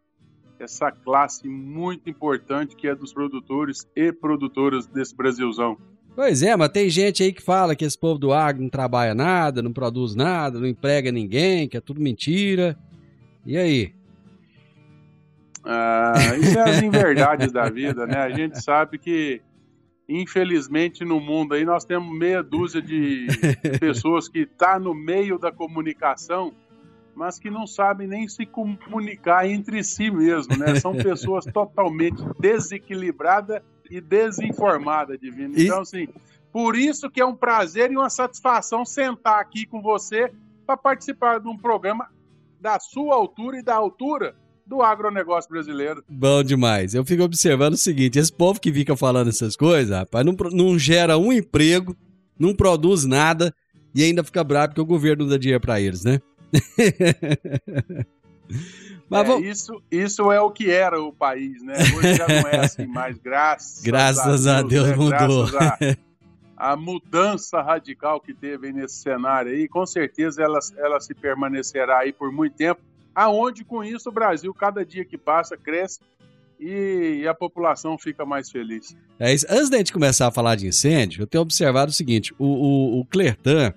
essa 0.59 0.93
classe 0.93 1.49
muito 1.49 2.11
importante 2.11 2.77
que 2.77 2.87
é 2.87 2.95
dos 2.95 3.15
produtores 3.15 3.89
e 3.97 4.13
produtoras 4.13 4.87
desse 4.87 5.17
Brasilzão. 5.17 5.79
Pois 6.15 6.43
é, 6.43 6.55
mas 6.55 6.69
tem 6.69 6.91
gente 6.91 7.23
aí 7.23 7.33
que 7.33 7.41
fala 7.41 7.75
que 7.75 7.87
esse 7.87 7.99
povo 7.99 8.19
do 8.19 8.31
agro 8.31 8.63
não 8.63 8.69
trabalha 8.69 9.15
nada, 9.15 9.63
não 9.63 9.73
produz 9.73 10.15
nada, 10.15 10.61
não 10.61 10.67
emprega 10.67 11.11
ninguém, 11.11 11.67
que 11.67 11.79
é 11.79 11.81
tudo 11.81 11.99
mentira. 11.99 12.77
E 13.47 13.57
aí? 13.57 13.99
Ah, 15.65 16.15
isso 16.39 16.59
é 16.59 16.71
as 16.71 16.81
inverdades 16.83 17.53
da 17.53 17.69
vida, 17.69 18.07
né? 18.07 18.19
A 18.19 18.31
gente 18.31 18.61
sabe 18.63 18.99
que, 18.99 19.43
infelizmente, 20.09 21.05
no 21.05 21.21
mundo 21.21 21.55
aí 21.55 21.65
nós 21.65 21.85
temos 21.85 22.17
meia 22.17 22.43
dúzia 22.43 22.81
de 22.81 23.27
pessoas 23.79 24.29
que 24.29 24.47
tá 24.47 24.79
no 24.79 24.95
meio 24.95 25.39
da 25.39 25.53
comunicação, 25.53 26.53
mas 27.15 27.39
que 27.39 27.51
não 27.51 27.67
sabem 27.67 28.07
nem 28.07 28.27
se 28.29 28.47
comunicar 28.47 29.47
entre 29.47 29.85
si 29.85 30.11
mesmo, 30.11 30.57
né? 30.57 30.75
São 30.77 30.95
pessoas 30.97 31.45
totalmente 31.45 32.23
desequilibradas 32.39 33.63
e 33.91 34.01
desinformadas, 34.01 35.19
Divino. 35.19 35.55
Então, 35.57 35.81
assim, 35.81 36.09
por 36.53 36.77
isso 36.77 37.11
que 37.11 37.21
é 37.21 37.27
um 37.27 37.35
prazer 37.35 37.91
e 37.91 37.97
uma 37.97 38.09
satisfação 38.09 38.85
sentar 38.85 39.41
aqui 39.41 39.67
com 39.67 39.83
você 39.83 40.33
para 40.65 40.77
participar 40.77 41.41
de 41.41 41.49
um 41.49 41.57
programa 41.57 42.09
da 42.61 42.79
sua 42.79 43.15
altura 43.15 43.59
e 43.59 43.63
da 43.63 43.75
altura 43.75 44.37
do 44.71 44.81
agronegócio 44.83 45.51
brasileiro. 45.51 46.05
Bom 46.09 46.45
demais. 46.45 46.95
Eu 46.95 47.05
fico 47.05 47.25
observando 47.25 47.75
o 47.75 47.77
seguinte: 47.77 48.21
esse 48.21 48.33
povo 48.33 48.61
que 48.61 48.73
fica 48.73 48.97
falando 48.97 49.27
essas 49.29 49.57
coisas, 49.57 49.99
rapaz, 49.99 50.25
não, 50.25 50.37
não 50.53 50.79
gera 50.79 51.19
um 51.19 51.33
emprego, 51.33 51.97
não 52.39 52.55
produz 52.55 53.05
nada 53.05 53.53
e 53.93 54.05
ainda 54.05 54.23
fica 54.23 54.45
bravo 54.45 54.69
porque 54.69 54.81
o 54.81 54.87
governo 54.87 55.25
não 55.25 55.31
dá 55.31 55.37
dinheiro 55.37 55.61
para 55.61 55.81
eles, 55.81 56.05
né? 56.05 56.21
Mas 59.11 59.29
é, 59.29 59.41
isso, 59.41 59.83
isso 59.91 60.31
é 60.31 60.41
o 60.41 60.53
que 60.53 60.71
era 60.71 61.03
o 61.03 61.13
país, 61.13 61.61
né? 61.65 61.75
Hoje 61.97 62.15
já 62.15 62.29
não 62.29 62.49
é 62.49 62.61
assim 62.65 62.87
mais, 62.87 63.19
graças, 63.19 63.83
graças 63.83 64.47
a 64.47 64.63
Deus, 64.63 64.89
a 64.89 64.95
Deus 64.95 65.11
né? 65.11 65.27
mudou. 65.27 65.51
Graças 65.51 65.97
a, 66.57 66.71
a, 66.73 66.77
mudança 66.77 67.61
radical 67.61 68.21
que 68.21 68.33
teve 68.33 68.73
nesse 68.73 69.03
cenário 69.03 69.51
aí, 69.51 69.67
com 69.67 69.85
certeza 69.85 70.45
ela, 70.45 70.61
ela 70.77 71.01
se 71.01 71.13
permanecerá 71.13 71.99
aí 71.99 72.13
por 72.13 72.31
muito 72.31 72.55
tempo 72.55 72.81
aonde 73.15 73.65
com 73.65 73.83
isso 73.83 74.09
o 74.09 74.13
Brasil, 74.13 74.53
cada 74.55 74.85
dia 74.85 75.05
que 75.05 75.19
passa, 75.19 75.57
cresce 75.57 76.01
e, 76.61 77.27
a 77.27 77.35
população 77.35 77.97
fica 77.97 78.25
mais 78.25 78.51
feliz. 78.51 78.95
É 79.19 79.33
isso. 79.33 79.47
Antes 79.49 79.71
da 79.71 79.79
gente 79.79 79.93
começar 79.93 80.27
a 80.27 80.31
falar 80.31 80.57
de 80.57 80.67
incêndio, 80.67 81.23
eu 81.23 81.27
tenho 81.27 81.43
observado 81.43 81.91
o 81.91 81.95
seguinte: 81.95 82.35
o, 82.39 82.45
o, 82.45 83.01
o 83.01 83.05
Clertan, 83.07 83.73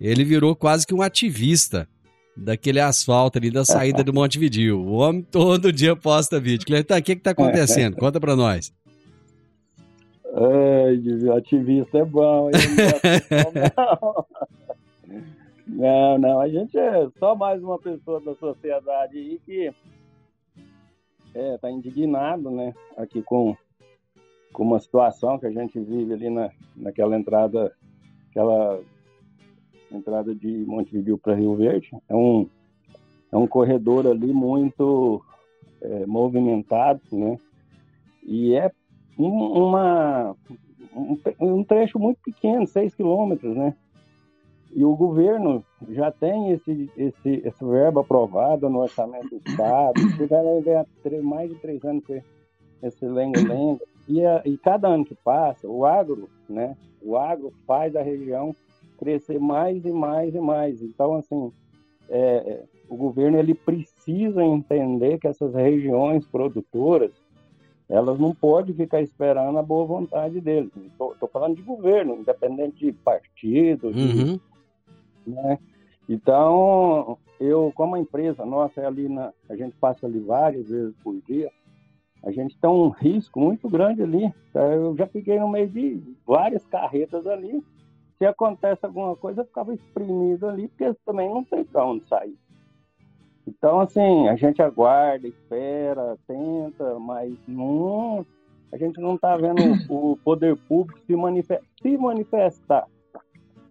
ele 0.00 0.24
virou 0.24 0.54
quase 0.54 0.86
que 0.86 0.94
um 0.94 1.02
ativista 1.02 1.88
daquele 2.36 2.78
asfalto 2.78 3.38
ali 3.38 3.50
da 3.50 3.64
saída 3.64 4.04
do 4.04 4.12
Monte 4.12 4.38
Vidil. 4.38 4.80
O 4.80 4.92
homem 4.94 5.22
todo 5.22 5.72
dia 5.72 5.96
posta 5.96 6.38
vídeo. 6.38 6.66
Clertan, 6.66 6.98
o 6.98 7.02
que 7.02 7.12
está 7.12 7.30
acontecendo? 7.32 7.96
Conta 7.96 8.20
para 8.20 8.36
nós. 8.36 8.72
Ai, 10.34 11.36
ativista 11.36 11.98
é 11.98 12.04
bom. 12.04 12.50
Não, 13.30 13.52
não, 13.54 14.26
não. 15.66 16.40
A 16.40 16.48
gente 16.48 16.78
é 16.78 17.08
só 17.18 17.34
mais 17.34 17.62
uma 17.62 17.78
pessoa 17.78 18.20
da 18.20 18.34
sociedade 18.36 19.18
aí 19.18 19.40
que 19.44 19.72
é, 21.34 21.58
tá 21.58 21.70
indignado, 21.70 22.50
né? 22.50 22.72
Aqui 22.96 23.20
com, 23.22 23.56
com 24.52 24.62
uma 24.62 24.78
situação 24.78 25.38
que 25.38 25.46
a 25.46 25.50
gente 25.50 25.78
vive 25.78 26.14
ali 26.14 26.30
na, 26.30 26.50
naquela 26.76 27.16
entrada, 27.16 27.72
aquela 28.30 28.80
entrada 29.90 30.34
de 30.34 30.64
Montevideo 30.66 31.18
para 31.18 31.34
Rio 31.34 31.56
Verde. 31.56 31.90
É 32.08 32.14
um, 32.14 32.48
é 33.32 33.36
um 33.36 33.46
corredor 33.46 34.06
ali 34.06 34.32
muito 34.32 35.22
é, 35.80 36.06
movimentado, 36.06 37.02
né? 37.12 37.36
E 38.22 38.54
é 38.54 38.70
um, 39.18 39.28
uma, 39.66 40.36
um, 40.94 41.18
um 41.40 41.64
trecho 41.64 41.98
muito 41.98 42.18
pequeno, 42.24 42.66
6 42.66 42.94
quilômetros, 42.94 43.56
né? 43.56 43.74
E 44.76 44.84
o 44.84 44.94
governo 44.94 45.64
já 45.88 46.10
tem 46.10 46.50
esse, 46.50 46.90
esse, 46.98 47.40
esse 47.42 47.64
verbo 47.64 48.00
aprovado 48.00 48.68
no 48.68 48.80
orçamento 48.80 49.30
do 49.30 49.50
Estado, 49.50 49.94
vai 50.28 51.22
mais 51.22 51.48
de 51.48 51.56
três 51.56 51.82
anos 51.82 52.04
com 52.04 52.20
esse 52.82 53.06
lenga-lenga. 53.06 53.80
E, 54.06 54.20
e 54.44 54.58
cada 54.58 54.88
ano 54.88 55.02
que 55.02 55.14
passa, 55.14 55.66
o 55.66 55.86
agro, 55.86 56.28
né, 56.46 56.76
o 57.02 57.16
agro 57.16 57.54
faz 57.66 57.96
a 57.96 58.02
região 58.02 58.54
crescer 58.98 59.40
mais 59.40 59.82
e 59.86 59.90
mais 59.90 60.34
e 60.34 60.40
mais. 60.40 60.82
Então, 60.82 61.14
assim, 61.14 61.50
é, 62.10 62.20
é 62.20 62.62
o 62.86 62.96
governo 62.96 63.38
ele 63.38 63.54
precisa 63.54 64.44
entender 64.44 65.18
que 65.18 65.26
essas 65.26 65.54
regiões 65.54 66.26
produtoras 66.26 67.12
elas 67.88 68.18
não 68.18 68.34
podem 68.34 68.74
ficar 68.74 69.00
esperando 69.00 69.58
a 69.58 69.62
boa 69.62 69.86
vontade 69.86 70.38
deles. 70.40 70.70
Estou 70.76 71.28
falando 71.32 71.56
de 71.56 71.62
governo, 71.62 72.16
independente 72.16 72.84
de 72.84 72.92
partido, 72.92 73.88
uhum. 73.88 74.38
Né? 75.26 75.58
Então, 76.08 77.18
eu, 77.40 77.72
como 77.74 77.96
a 77.96 78.00
empresa 78.00 78.44
nossa 78.44 78.80
é 78.80 78.86
ali, 78.86 79.08
na, 79.08 79.32
a 79.48 79.56
gente 79.56 79.76
passa 79.76 80.06
ali 80.06 80.20
várias 80.20 80.68
vezes 80.68 80.94
por 81.02 81.20
dia, 81.22 81.50
a 82.22 82.30
gente 82.30 82.58
tem 82.58 82.70
um 82.70 82.88
risco 82.88 83.38
muito 83.38 83.68
grande 83.68 84.02
ali. 84.02 84.32
Eu 84.54 84.96
já 84.96 85.06
fiquei 85.06 85.38
no 85.38 85.48
meio 85.48 85.68
de 85.68 86.02
várias 86.26 86.64
carretas 86.66 87.26
ali. 87.26 87.62
Se 88.18 88.24
acontece 88.24 88.84
alguma 88.84 89.14
coisa, 89.14 89.42
eu 89.42 89.44
ficava 89.44 89.74
exprimido 89.74 90.48
ali, 90.48 90.68
porque 90.68 90.92
também 91.04 91.28
não 91.28 91.44
tem 91.44 91.64
para 91.64 91.84
onde 91.84 92.06
sair. 92.08 92.36
Então, 93.46 93.78
assim, 93.80 94.28
a 94.28 94.34
gente 94.34 94.60
aguarda, 94.60 95.28
espera, 95.28 96.16
tenta, 96.26 96.98
mas 96.98 97.32
não, 97.46 98.26
a 98.72 98.76
gente 98.76 99.00
não 99.00 99.14
está 99.14 99.36
vendo 99.36 99.60
o 99.88 100.16
poder 100.24 100.56
público 100.56 100.98
se, 101.06 101.14
se 101.80 101.96
manifestar 101.96 102.88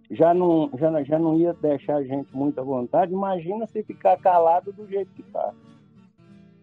já 0.09 0.33
não, 0.33 0.69
já, 0.77 1.03
já 1.03 1.19
não 1.19 1.37
ia 1.37 1.53
deixar 1.53 1.97
a 1.97 2.03
gente 2.03 2.35
muito 2.35 2.59
à 2.59 2.63
vontade. 2.63 3.13
Imagina 3.13 3.65
se 3.67 3.83
ficar 3.83 4.17
calado 4.17 4.71
do 4.71 4.87
jeito 4.87 5.11
que 5.13 5.21
está. 5.21 5.53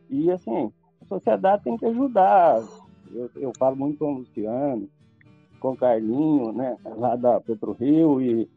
E 0.08 0.30
assim, 0.30 0.72
a 1.00 1.04
sociedade 1.06 1.64
tem 1.64 1.76
que 1.76 1.86
ajudar. 1.86 2.62
Eu, 3.12 3.30
eu 3.36 3.52
falo 3.58 3.76
muito 3.76 3.98
com 3.98 4.12
o 4.12 4.18
Luciano, 4.18 4.88
com 5.60 5.72
o 5.72 5.76
Carlinho, 5.76 6.52
né, 6.52 6.76
lá 6.96 7.16
da 7.16 7.40
Petro 7.40 7.72
Rio, 7.72 8.20
e 8.20 8.48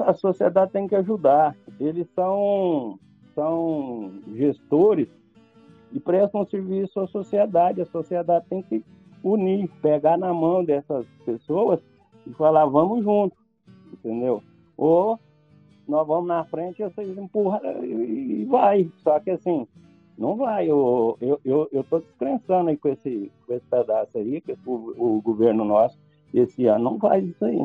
a 0.00 0.14
sociedade 0.14 0.72
tem 0.72 0.86
que 0.86 0.94
ajudar. 0.94 1.56
Eles 1.80 2.08
são, 2.14 2.98
são 3.34 4.12
gestores 4.34 5.08
e 5.92 5.98
prestam 5.98 6.46
serviço 6.46 7.00
à 7.00 7.06
sociedade. 7.08 7.80
A 7.80 7.86
sociedade 7.86 8.46
tem 8.48 8.62
que 8.62 8.84
unir, 9.22 9.68
pegar 9.82 10.16
na 10.16 10.32
mão 10.32 10.64
dessas 10.64 11.06
pessoas 11.24 11.80
e 12.28 12.34
falar, 12.34 12.66
vamos 12.66 13.02
junto, 13.02 13.36
entendeu? 13.92 14.42
Ou 14.76 15.18
nós 15.88 16.06
vamos 16.06 16.28
na 16.28 16.44
frente 16.44 16.82
e 16.82 16.84
vocês 16.84 17.16
empurram 17.16 17.84
e 17.84 18.44
vai. 18.44 18.90
Só 19.02 19.18
que 19.20 19.30
assim, 19.30 19.66
não 20.18 20.36
vai. 20.36 20.70
Eu, 20.70 21.16
eu, 21.20 21.40
eu, 21.44 21.68
eu 21.72 21.84
tô 21.84 22.00
descrençando 22.00 22.70
aí 22.70 22.76
com 22.76 22.88
esse, 22.88 23.32
com 23.46 23.54
esse 23.54 23.64
pedaço 23.66 24.10
aí, 24.16 24.40
que 24.40 24.54
o, 24.66 25.16
o 25.16 25.22
governo 25.22 25.64
nosso, 25.64 25.96
esse 26.34 26.66
ano 26.66 26.84
não 26.84 26.98
faz 26.98 27.24
isso 27.24 27.44
aí. 27.44 27.58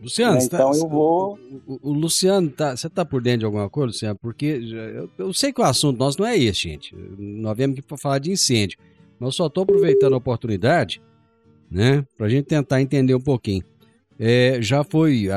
Luciano, 0.00 0.38
é, 0.38 0.44
então 0.44 0.70
tá, 0.70 0.78
eu 0.78 0.88
vou. 0.88 1.36
O, 1.66 1.90
o, 1.90 1.92
Luciano, 1.92 2.48
tá, 2.50 2.76
você 2.76 2.88
tá 2.88 3.04
por 3.04 3.20
dentro 3.20 3.40
de 3.40 3.44
alguma 3.46 3.68
coisa, 3.68 3.88
Luciano? 3.88 4.18
Porque 4.20 4.46
eu, 4.46 5.10
eu, 5.18 5.32
sei 5.32 5.52
que 5.52 5.60
o 5.60 5.64
assunto 5.64 5.98
nosso 5.98 6.20
não 6.20 6.28
é 6.28 6.38
esse, 6.38 6.68
gente. 6.68 6.94
Nós 6.94 7.56
viemos 7.56 7.76
aqui 7.76 7.86
para 7.86 7.98
falar 7.98 8.18
de 8.20 8.30
incêndio. 8.30 8.78
Mas 9.18 9.28
eu 9.28 9.32
só 9.32 9.48
tô 9.48 9.62
aproveitando 9.62 10.12
a 10.12 10.18
oportunidade, 10.18 11.02
né, 11.68 12.04
pra 12.16 12.28
gente 12.28 12.44
tentar 12.44 12.80
entender 12.80 13.16
um 13.16 13.20
pouquinho. 13.20 13.64
É, 14.20 14.60
já 14.60 14.82
foi, 14.82 15.28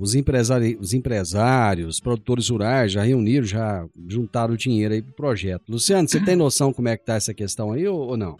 os, 0.00 0.14
empresários, 0.14 0.80
os 0.80 0.94
empresários, 0.94 1.96
os 1.96 2.00
produtores 2.00 2.48
rurais 2.48 2.92
já 2.92 3.02
reuniram, 3.02 3.44
já 3.44 3.86
juntaram 4.08 4.54
o 4.54 4.56
dinheiro 4.56 4.94
aí 4.94 5.02
para 5.02 5.10
o 5.10 5.14
projeto. 5.14 5.68
Luciano, 5.68 6.08
você 6.08 6.18
tem 6.18 6.34
noção 6.34 6.72
como 6.72 6.88
é 6.88 6.96
que 6.96 7.02
está 7.02 7.14
essa 7.14 7.34
questão 7.34 7.72
aí 7.72 7.86
ou, 7.86 7.98
ou 7.98 8.16
não? 8.16 8.38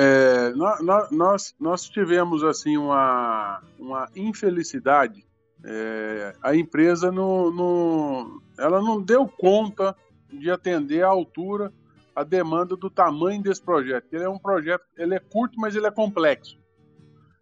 É, 0.00 0.50
nós, 0.54 1.10
nós, 1.10 1.54
nós, 1.60 1.88
tivemos 1.88 2.42
assim 2.42 2.76
uma, 2.76 3.60
uma 3.78 4.08
infelicidade. 4.16 5.26
É, 5.62 6.34
a 6.40 6.54
empresa 6.54 7.12
não, 7.12 7.50
não, 7.50 8.40
ela 8.56 8.80
não 8.80 9.02
deu 9.02 9.26
conta 9.26 9.94
de 10.32 10.50
atender 10.50 11.02
à 11.02 11.08
altura 11.08 11.72
a 12.14 12.22
demanda 12.22 12.76
do 12.76 12.88
tamanho 12.88 13.42
desse 13.42 13.60
projeto. 13.60 14.06
Ele 14.12 14.24
é 14.24 14.28
um 14.28 14.38
projeto, 14.38 14.84
ele 14.96 15.14
é 15.14 15.18
curto, 15.18 15.58
mas 15.58 15.74
ele 15.74 15.86
é 15.86 15.90
complexo. 15.90 16.56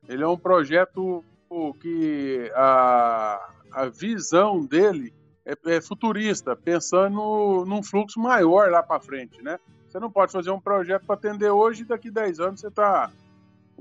Ele 0.09 0.23
é 0.23 0.29
um 0.29 0.39
projeto 0.39 1.25
que 1.81 2.51
a, 2.55 3.51
a 3.73 3.87
visão 3.87 4.65
dele 4.65 5.13
é, 5.45 5.77
é 5.77 5.81
futurista, 5.81 6.57
pensando 6.57 7.65
num 7.67 7.83
fluxo 7.83 8.21
maior 8.21 8.71
lá 8.71 8.83
para 8.83 9.01
frente, 9.01 9.43
né? 9.43 9.59
Você 9.89 10.01
não 10.01 10.11
pode 10.11 10.33
fazer 10.33 10.51
um 10.51 10.61
projeto 10.61 11.07
para 11.07 11.15
atender 11.15 11.51
hoje 11.51 11.83
e 11.83 11.87
daqui 11.87 12.11
10 12.11 12.41
anos 12.41 12.61
você 12.61 12.69
está 12.69 13.11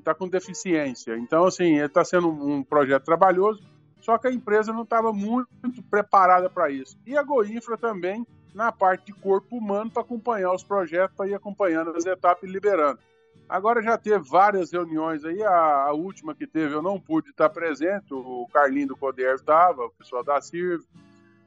tá 0.04 0.14
com 0.14 0.28
deficiência. 0.28 1.18
Então, 1.18 1.46
assim, 1.46 1.78
está 1.78 2.06
sendo 2.06 2.30
um 2.30 2.64
projeto 2.64 3.04
trabalhoso, 3.04 3.64
só 4.02 4.18
que 4.18 4.28
a 4.28 4.32
empresa 4.32 4.72
não 4.72 4.84
estava 4.84 5.12
muito 5.12 5.50
preparada 5.90 6.50
para 6.50 6.70
isso. 6.70 6.98
E 7.06 7.18
a 7.18 7.24
Goinfra 7.24 7.76
também 7.76 8.26
na 8.54 8.72
parte 8.72 9.08
de 9.08 9.14
corpo 9.14 9.58
humano 9.58 9.92
para 9.92 10.04
acompanhar 10.04 10.54
os 10.54 10.64
projetos, 10.64 11.16
para 11.18 11.28
ir 11.28 11.34
acompanhando 11.34 11.90
as 11.90 12.06
etapas 12.06 12.48
e 12.48 12.52
liberando. 12.52 13.00
Agora 13.48 13.82
já 13.82 13.98
teve 13.98 14.28
várias 14.28 14.72
reuniões 14.72 15.24
aí, 15.24 15.42
a, 15.44 15.86
a, 15.88 15.94
última 15.94 16.34
que 16.34 16.48
teve 16.48 16.74
eu 16.74 16.82
não 16.82 17.00
pude 17.00 17.30
estar 17.30 17.50
presente, 17.50 18.14
o 18.14 18.48
Carlinho 18.52 18.88
do 18.88 18.98
Poder 18.98 19.36
estava, 19.36 19.86
o 19.86 19.92
pessoal 19.92 20.24
da 20.24 20.42
CIRV, 20.42 20.84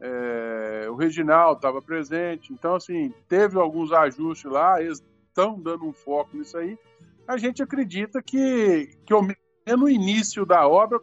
é, 0.00 0.86
o 0.88 0.94
Reginaldo 0.94 1.58
estava 1.58 1.82
presente, 1.82 2.52
então 2.52 2.76
assim, 2.76 3.12
teve 3.28 3.58
alguns 3.58 3.92
ajustes 3.92 4.50
lá, 4.50 4.80
eles 4.80 5.02
estão 5.26 5.58
dando 5.58 5.86
um 5.86 5.92
foco 5.92 6.36
nisso 6.36 6.56
aí. 6.56 6.78
A 7.26 7.36
gente 7.36 7.62
acredita 7.62 8.22
que, 8.22 8.90
que 9.04 9.76
no 9.76 9.88
início 9.88 10.46
da 10.46 10.66
obra 10.66 11.00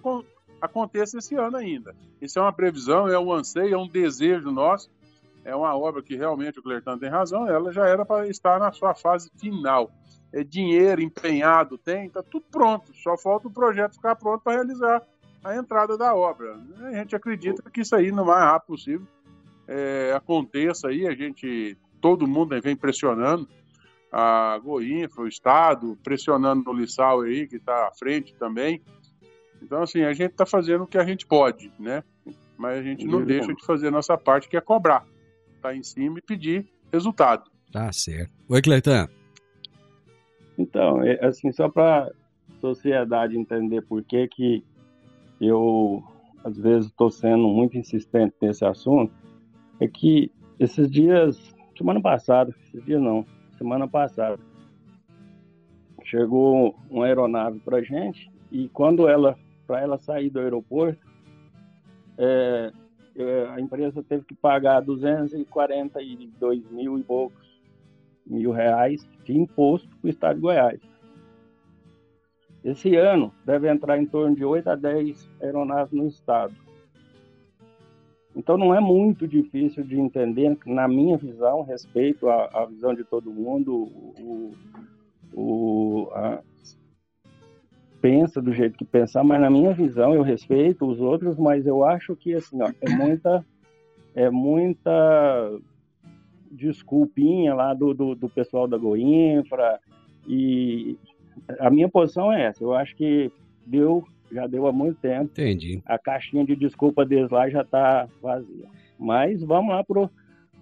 aconteça 0.62 1.18
esse 1.18 1.36
ano 1.36 1.58
ainda. 1.58 1.96
Isso 2.22 2.40
é 2.40 2.42
uma 2.42 2.54
previsão, 2.54 3.08
é 3.08 3.20
um 3.20 3.32
anseio, 3.32 3.76
é 3.76 3.78
um 3.78 3.88
desejo 3.88 4.50
nosso. 4.50 4.90
É 5.46 5.56
uma 5.56 5.78
obra 5.78 6.02
que 6.02 6.16
realmente 6.16 6.60
o 6.60 6.64
Clertan 6.64 6.98
tem 6.98 7.10
razão, 7.10 7.48
ela 7.48 7.72
já 7.72 7.88
era 7.88 8.04
para 8.04 8.28
estar 8.28 8.60
na 8.60 8.72
sua 8.74 8.94
fase 8.94 9.32
final 9.38 9.92
é, 10.36 10.44
dinheiro 10.44 11.02
empenhado 11.02 11.78
tem, 11.78 12.08
está 12.08 12.22
tudo 12.22 12.46
pronto. 12.52 12.92
Só 12.94 13.18
falta 13.18 13.48
o 13.48 13.52
projeto 13.52 13.96
ficar 13.96 14.18
pronto 14.18 14.44
para 14.44 14.58
realizar 14.58 15.02
a 15.42 15.56
entrada 15.56 15.98
da 15.98 16.14
obra. 16.14 16.60
A 16.82 16.92
gente 16.92 17.16
acredita 17.16 17.64
que 17.72 17.82
isso 17.82 17.96
aí, 17.96 18.12
no 18.12 18.26
mais 18.26 18.44
rápido 18.44 18.68
possível, 18.68 19.08
é, 19.66 20.14
aconteça 20.14 20.90
aí. 20.90 21.08
A 21.08 21.16
gente, 21.16 21.78
todo 22.02 22.28
mundo 22.28 22.60
vem 22.62 22.76
pressionando 22.76 23.48
a 24.12 24.60
Goinfra, 24.62 25.24
o 25.24 25.28
Estado, 25.28 25.98
pressionando 26.04 26.70
o 26.70 26.74
Lissau 26.74 27.22
aí, 27.22 27.48
que 27.48 27.56
está 27.56 27.88
à 27.88 27.92
frente 27.98 28.36
também. 28.36 28.82
Então, 29.62 29.84
assim, 29.84 30.04
a 30.04 30.12
gente 30.12 30.32
está 30.32 30.46
fazendo 30.46 30.84
o 30.84 30.88
que 30.88 30.98
a 30.98 31.06
gente 31.06 31.26
pode, 31.26 31.72
né? 31.80 32.04
Mas 32.58 32.80
a 32.80 32.84
gente 32.84 33.06
não 33.06 33.24
deixa 33.24 33.54
de 33.54 33.66
fazer 33.66 33.88
a 33.88 33.92
nossa 33.92 34.18
parte, 34.18 34.50
que 34.50 34.58
é 34.58 34.62
cobrar. 34.62 35.06
Tá 35.66 35.76
em 35.76 35.82
cima 35.82 36.20
e 36.20 36.22
pedir 36.22 36.68
resultado. 36.94 37.50
Tá 37.72 37.92
certo. 37.92 38.32
Oi, 38.48 38.62
Cleiton. 38.62 39.08
Então, 40.60 41.02
é, 41.02 41.26
assim, 41.26 41.52
só 41.52 41.68
para 41.68 42.12
sociedade 42.62 43.36
entender 43.36 43.82
por 43.82 44.04
que, 44.04 44.28
que 44.28 44.64
eu, 45.42 46.04
às 46.44 46.56
vezes, 46.56 46.86
estou 46.86 47.10
sendo 47.10 47.48
muito 47.48 47.80
insistente 47.80 48.36
nesse 48.40 48.64
assunto, 48.64 49.12
é 49.80 49.88
que 49.88 50.32
esses 50.60 50.88
dias, 50.88 51.56
semana 51.76 52.00
passada, 52.00 52.54
esses 52.68 52.86
dias 52.86 53.02
não, 53.02 53.26
semana 53.58 53.88
passada, 53.88 54.38
chegou 56.04 56.76
uma 56.92 57.08
aeronave 57.08 57.58
para 57.58 57.82
gente 57.82 58.32
e 58.52 58.70
quando 58.70 59.08
ela, 59.08 59.36
para 59.66 59.82
ela 59.82 59.98
sair 59.98 60.30
do 60.30 60.40
aeroporto, 60.40 61.04
é 62.20 62.72
a 63.54 63.60
empresa 63.62 64.04
teve 64.04 64.26
que 64.26 64.36
pagar 64.36 64.82
242 64.82 66.70
mil 66.72 66.98
e 66.98 67.04
poucos 67.04 67.62
mil 68.26 68.52
reais 68.52 69.08
de 69.24 69.38
imposto 69.38 69.88
para 69.98 70.08
o 70.08 70.10
Estado 70.10 70.36
de 70.36 70.42
Goiás. 70.42 70.82
Esse 72.64 72.96
ano 72.96 73.32
deve 73.46 73.70
entrar 73.70 73.98
em 73.98 74.06
torno 74.06 74.36
de 74.36 74.44
8 74.44 74.70
a 74.70 74.76
10 74.76 75.30
aeronaves 75.42 75.94
no 75.94 76.08
Estado. 76.08 76.56
Então 78.36 78.58
não 78.58 78.74
é 78.76 78.82
muito 78.82 79.28
difícil 79.28 79.84
de 79.84 80.00
entender, 80.00 80.58
na 80.66 80.88
minha 80.88 81.16
visão, 81.16 81.62
respeito 81.62 82.28
à, 82.28 82.50
à 82.54 82.66
visão 82.66 82.94
de 82.94 83.04
todo 83.04 83.32
mundo, 83.32 83.74
o, 83.74 84.52
o 85.34 86.10
a, 86.12 86.42
pensa 88.06 88.40
do 88.40 88.54
jeito 88.54 88.78
que 88.78 88.86
pensar, 88.86 89.24
mas 89.24 89.42
na 89.42 89.50
minha 89.50 89.74
visão 89.74 90.14
eu 90.14 90.22
respeito 90.22 90.86
os 90.86 91.02
outros, 91.02 91.38
mas 91.38 91.66
eu 91.66 91.84
acho 91.84 92.16
que 92.16 92.36
assim, 92.36 92.62
ó, 92.62 92.72
é 92.80 92.90
muita 92.92 93.44
é 94.14 94.30
muita 94.30 95.60
desculpinha 96.52 97.56
lá 97.56 97.74
do, 97.74 97.96
do, 97.96 98.14
do 98.14 98.30
pessoal 98.30 98.68
da 98.68 98.78
Goinfra. 98.78 99.80
E 100.28 100.96
a 101.60 101.72
minha 101.72 101.90
posição 101.90 102.32
é 102.32 102.44
essa. 102.46 102.64
Eu 102.64 102.76
acho 102.76 102.96
que 102.96 103.32
deu, 103.66 104.06
já 104.32 104.46
deu 104.46 104.68
há 104.68 104.72
muito 104.72 105.00
tempo. 105.02 105.32
Entendi. 105.32 105.82
A 105.84 105.98
caixinha 105.98 106.46
de 106.46 106.56
desculpa 106.56 107.04
deles 107.04 107.32
lá 107.32 107.50
já 107.50 107.62
está 107.62 108.08
vazia. 108.22 108.68
Mas 109.00 109.42
vamos 109.42 109.74
lá 109.74 109.84
pro, 109.84 110.12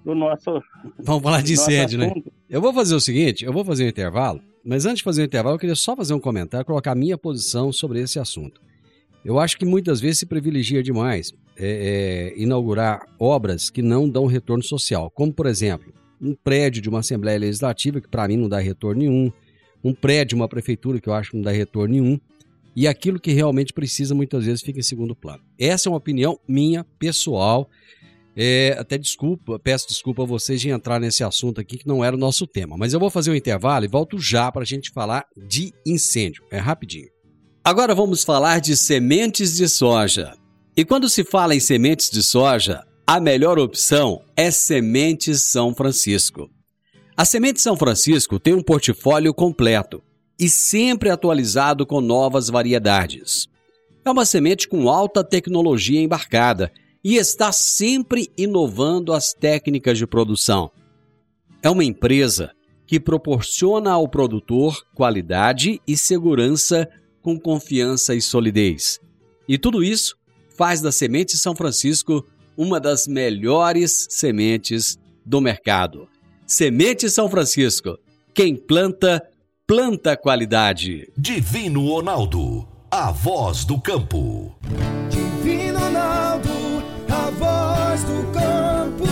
pro 0.02 0.16
nosso. 0.16 0.64
Vamos 0.98 1.22
falar 1.22 1.44
de 1.44 1.54
incêndio, 1.54 2.00
né? 2.00 2.14
Eu 2.50 2.62
vou 2.62 2.74
fazer 2.74 2.96
o 2.96 3.02
seguinte: 3.02 3.44
eu 3.44 3.52
vou 3.52 3.66
fazer 3.66 3.84
um 3.84 3.90
intervalo, 3.90 4.40
mas 4.64 4.86
antes 4.86 4.98
de 4.98 5.04
fazer 5.04 5.22
o 5.22 5.26
intervalo, 5.26 5.56
eu 5.56 5.60
queria 5.60 5.76
só 5.76 5.96
fazer 5.96 6.14
um 6.14 6.20
comentário, 6.20 6.66
colocar 6.66 6.92
a 6.92 6.96
minha 6.96 7.18
posição 7.18 7.72
sobre 7.72 8.00
esse 8.00 8.20
assunto. 8.20 8.62
Eu 9.24 9.40
acho 9.40 9.58
que 9.58 9.66
muitas 9.66 10.02
vezes 10.02 10.20
se 10.20 10.26
privilegia 10.26 10.84
demais 10.84 11.34
é, 11.58 12.34
é, 12.36 12.42
inaugurar 12.42 13.06
obras 13.18 13.70
que 13.70 13.82
não 13.82 14.10
dão 14.10 14.26
retorno 14.26 14.64
social, 14.64 15.10
como 15.12 15.34
por 15.34 15.46
exemplo, 15.46 15.94
um 16.22 16.36
prédio 16.36 16.82
de 16.82 16.90
uma 16.90 17.00
Assembleia 17.00 17.40
Legislativa, 17.40 18.02
que 18.02 18.08
para 18.08 18.28
mim 18.28 18.38
não 18.38 18.50
dá 18.50 18.60
retorno 18.60 19.02
nenhum, 19.02 19.32
um 19.84 19.94
prédio 19.94 20.30
de 20.30 20.36
uma 20.36 20.48
prefeitura, 20.48 21.00
que 21.00 21.10
eu 21.10 21.14
acho 21.14 21.32
que 21.32 21.38
não 21.38 21.44
dá 21.44 21.52
retorno 21.52 21.94
nenhum, 21.94 22.20
e 22.76 22.88
aquilo 22.88 23.20
que 23.20 23.32
realmente 23.32 23.72
precisa 23.74 24.16
muitas 24.16 24.46
vezes 24.46 24.62
fica 24.62 24.80
em 24.80 24.84
segundo 24.84 25.16
plano. 25.16 25.44
Essa 25.60 25.88
é 25.88 25.92
uma 25.92 25.98
opinião 25.98 26.40
minha, 26.48 26.84
pessoal. 26.98 27.70
É, 28.36 28.76
até 28.80 28.98
desculpa, 28.98 29.60
peço 29.60 29.88
desculpa 29.88 30.24
a 30.24 30.26
vocês 30.26 30.60
de 30.60 30.70
entrar 30.70 31.00
nesse 31.00 31.24
assunto 31.24 31.62
aqui 31.62 31.78
que 31.78 31.88
não 31.88 32.04
era 32.04 32.16
o 32.16 32.20
nosso 32.20 32.48
tema, 32.48 32.76
mas 32.78 32.94
eu 32.94 33.00
vou 33.00 33.10
fazer 33.10 33.30
um 33.30 33.36
intervalo 33.36 33.86
e 33.86 33.88
volto 33.88 34.18
já 34.20 34.52
para 34.52 34.64
a 34.64 34.66
gente 34.66 34.92
falar 34.92 35.26
de 35.38 35.72
incêndio. 35.86 36.44
É 36.52 36.58
rapidinho. 36.58 37.10
Agora 37.64 37.94
vamos 37.94 38.24
falar 38.24 38.60
de 38.60 38.76
sementes 38.76 39.56
de 39.56 39.70
soja. 39.70 40.34
E 40.76 40.84
quando 40.84 41.08
se 41.08 41.24
fala 41.24 41.54
em 41.54 41.60
sementes 41.60 42.10
de 42.10 42.24
soja, 42.24 42.84
a 43.06 43.20
melhor 43.20 43.60
opção 43.60 44.22
é 44.36 44.50
Sementes 44.50 45.44
São 45.44 45.74
Francisco. 45.76 46.50
A 47.16 47.24
Semente 47.24 47.62
São 47.62 47.78
Francisco 47.78 48.40
tem 48.40 48.56
um 48.56 48.64
portfólio 48.64 49.34
completo 49.34 50.02
e 50.40 50.50
sempre 50.50 51.12
atualizado 51.12 51.86
com 51.86 52.02
novas 52.02 52.50
variedades. 52.50 53.48
É 54.04 54.10
uma 54.10 54.26
semente 54.26 54.68
com 54.68 54.90
alta 54.90 55.24
tecnologia 55.24 56.02
embarcada 56.02 56.72
e 57.04 57.16
está 57.18 57.52
sempre 57.52 58.32
inovando 58.38 59.12
as 59.12 59.34
técnicas 59.34 59.98
de 59.98 60.08
produção. 60.08 60.72
É 61.62 61.70
uma 61.70 61.84
empresa 61.84 62.52
que 62.86 63.00
proporciona 63.00 63.92
ao 63.92 64.08
produtor 64.08 64.86
qualidade 64.94 65.82
e 65.88 65.98
segurança 65.98 66.88
com 67.22 67.40
confiança 67.40 68.14
e 68.14 68.22
solidez. 68.22 69.00
E 69.48 69.58
tudo 69.58 69.84
isso 69.84 70.16
faz 70.56 70.82
da 70.82 70.92
Semente 70.92 71.38
São 71.38 71.56
Francisco 71.56 72.26
uma 72.56 72.80
das 72.80 73.08
melhores 73.08 74.08
sementes 74.10 74.98
do 75.26 75.42
mercado. 75.42 76.08
Semente 76.46 77.10
São 77.10 77.30
Francisco. 77.30 77.98
Quem 78.34 78.56
planta, 78.56 79.22
planta 79.66 80.16
qualidade. 80.16 81.12
Divino 81.18 81.88
Ronaldo, 81.88 82.68
a 82.92 83.12
voz 83.12 83.66
do 83.66 83.80
campo. 83.80 84.56
Voz 87.94 88.04
do 88.06 88.32
campo. 88.32 89.04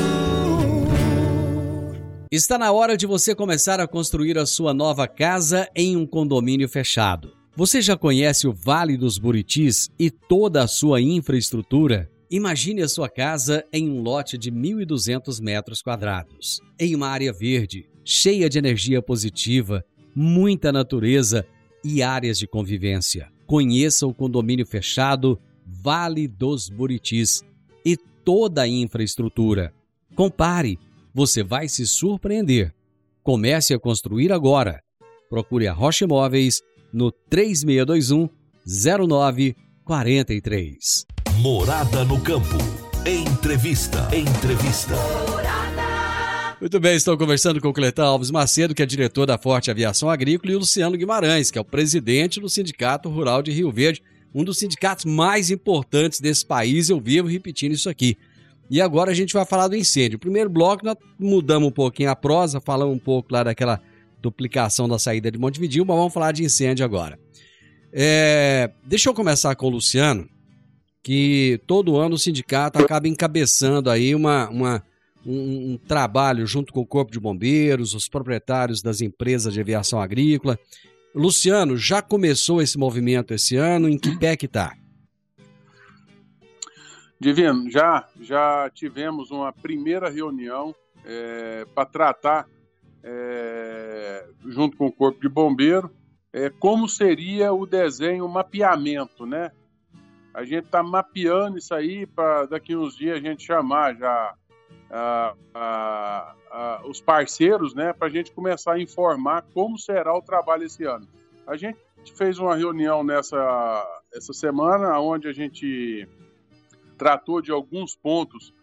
Está 2.32 2.58
na 2.58 2.72
hora 2.72 2.98
de 2.98 3.06
você 3.06 3.36
começar 3.36 3.80
a 3.80 3.88
construir 3.88 4.40
a 4.40 4.46
sua 4.48 4.74
nova 4.74 5.08
casa 5.08 5.70
em 5.76 5.96
um 5.96 6.08
condomínio 6.08 6.68
fechado. 6.68 7.32
Você 7.56 7.80
já 7.80 7.96
conhece 7.96 8.48
o 8.48 8.52
Vale 8.52 8.98
dos 8.98 9.20
Buritis 9.20 9.92
e 10.00 10.10
toda 10.10 10.64
a 10.64 10.68
sua 10.68 11.00
infraestrutura? 11.00 12.10
Imagine 12.32 12.82
a 12.82 12.88
sua 12.88 13.08
casa 13.08 13.64
em 13.72 13.88
um 13.88 14.02
lote 14.02 14.36
de 14.36 14.52
1.200 14.52 15.40
metros 15.40 15.84
quadrados, 15.84 16.60
em 16.80 16.96
uma 16.96 17.08
área 17.08 17.32
verde, 17.32 17.88
cheia 18.04 18.50
de 18.50 18.58
energia 18.58 19.00
positiva, 19.00 19.86
muita 20.16 20.72
natureza 20.72 21.46
e 21.84 22.02
áreas 22.02 22.40
de 22.40 22.48
convivência. 22.48 23.30
Conheça 23.46 24.08
o 24.08 24.14
condomínio 24.14 24.66
fechado 24.66 25.40
Vale 25.68 26.28
dos 26.28 26.68
Buritis 26.68 27.44
toda 28.24 28.62
a 28.64 28.68
infraestrutura. 28.68 29.74
Compare, 30.16 30.80
você 31.14 31.44
vai 31.44 31.68
se 31.68 31.86
surpreender. 31.88 32.74
Comece 33.24 33.74
a 33.74 33.80
construir 33.80 34.32
agora. 34.32 34.82
Procure 35.30 35.68
a 35.68 35.74
Rocha 35.74 36.06
Imóveis 36.06 36.62
no 36.92 37.12
3621 37.12 38.28
0943. 38.66 41.06
Morada 41.38 42.04
no 42.06 42.20
campo. 42.22 42.58
Entrevista. 43.06 44.08
Entrevista. 44.16 44.96
Muito 46.60 46.80
bem, 46.80 46.96
estou 46.96 47.18
conversando 47.18 47.60
com 47.60 47.70
o 47.70 47.74
Cletão 47.74 48.06
Alves 48.06 48.30
Macedo, 48.30 48.76
que 48.76 48.84
é 48.84 48.86
diretor 48.86 49.26
da 49.26 49.36
Forte 49.36 49.72
Aviação 49.72 50.08
Agrícola, 50.08 50.52
e 50.52 50.56
o 50.56 50.60
Luciano 50.60 50.96
Guimarães, 50.96 51.50
que 51.50 51.58
é 51.58 51.62
o 51.62 51.66
presidente 51.66 52.40
do 52.40 52.48
Sindicato 52.48 53.10
Rural 53.10 53.42
de 53.42 53.52
Rio 53.52 53.72
Verde, 53.72 54.04
um 54.34 54.44
dos 54.44 54.58
sindicatos 54.58 55.06
mais 55.06 55.50
importantes 55.50 56.20
desse 56.20 56.46
país. 56.46 56.90
Eu 56.90 57.00
vivo 57.00 57.28
repetindo 57.28 57.74
isso 57.74 57.90
aqui. 57.90 58.18
E 58.70 58.80
agora 58.80 59.12
a 59.12 59.14
gente 59.14 59.34
vai 59.34 59.46
falar 59.46 59.68
do 59.68 59.76
incêndio. 59.76 60.18
Primeiro 60.18 60.50
bloco, 60.50 60.86
nós 60.86 60.96
mudamos 61.20 61.68
um 61.68 61.72
pouquinho 61.72 62.10
a 62.10 62.16
prosa, 62.16 62.62
falamos 62.62 62.96
um 62.96 63.00
pouco 63.00 63.34
lá 63.34 63.44
daquela 63.44 63.82
duplicação 64.22 64.88
da 64.88 64.98
saída 64.98 65.30
de 65.30 65.38
Montevideo, 65.38 65.86
mas 65.86 65.98
vamos 65.98 66.14
falar 66.14 66.32
de 66.32 66.44
incêndio 66.44 66.86
agora. 66.86 67.20
É, 67.92 68.72
deixa 68.86 69.10
eu 69.10 69.14
começar 69.14 69.54
com 69.56 69.68
o 69.68 69.70
Luciano, 69.72 70.30
que 71.04 71.60
todo 71.68 71.98
ano 71.98 72.16
o 72.16 72.20
sindicato 72.20 72.80
acaba 72.80 73.08
encabeçando 73.08 73.90
aí 73.90 74.16
uma, 74.16 74.50
uma 74.50 74.84
um, 75.26 75.74
um, 75.74 75.78
trabalho 75.78 76.46
junto 76.46 76.72
com 76.72 76.80
o 76.80 76.86
Corpo 76.86 77.12
de 77.12 77.20
Bombeiros, 77.20 77.94
os 77.94 78.08
proprietários 78.08 78.82
das 78.82 79.02
empresas 79.02 79.54
de 79.54 79.60
aviação 79.60 80.00
agrícola. 80.00 80.58
Luciano, 81.14 81.78
já 81.78 82.02
começou 82.02 82.62
esse 82.62 82.78
movimento 82.78 83.34
esse 83.34 83.58
ano? 83.58 83.90
Em 83.90 83.98
que 83.98 84.16
pé 84.20 84.38
que 84.38 84.46
está? 84.46 84.74
Divino, 87.20 87.70
já, 87.70 88.08
já 88.20 88.70
tivemos 88.74 89.30
uma 89.30 89.54
primeira 89.54 90.10
reunião 90.10 90.74
é, 91.06 91.66
para 91.76 91.86
tratar, 91.86 92.48
é, 93.04 94.28
junto 94.48 94.76
com 94.76 94.88
o 94.88 94.92
Corpo 94.92 95.22
de 95.22 95.30
Bombeiro, 95.30 95.92
é, 96.34 96.50
como 96.50 96.88
seria 96.88 97.54
o 97.54 97.66
desenho, 97.66 98.26
o 98.26 98.30
mapeamento, 98.30 99.26
né? 99.26 99.52
A 100.34 100.44
gente 100.46 100.66
está 100.66 100.82
mapeando 100.82 101.58
isso 101.58 101.74
aí 101.76 102.08
para 102.08 102.46
daqui 102.46 102.76
uns 102.76 102.96
dias 102.96 103.18
a 103.18 103.20
gente 103.20 103.46
chamar 103.46 103.96
já 103.96 104.34
a, 104.92 105.34
a, 105.54 106.36
a, 106.52 106.82
os 106.86 107.00
parceiros, 107.00 107.74
né, 107.74 107.94
para 107.94 108.08
a 108.08 108.12
gente 108.12 108.32
começar 108.32 108.74
a 108.74 108.80
informar 108.80 109.46
como 109.54 109.78
será 109.78 110.16
o 110.16 110.22
trabalho 110.22 110.66
esse 110.66 110.84
ano. 110.84 111.08
A 111.48 111.56
gente 111.56 111.80
fez 112.16 112.38
uma 112.38 112.56
reunião 112.56 113.04
nessa 113.04 114.02
essa 114.14 114.34
semana, 114.34 115.00
onde 115.00 115.28
a 115.28 115.32
gente 115.32 116.08
tratou 116.98 117.42
de 117.42 117.52
alguns 117.52 117.96
pontos 117.96 118.54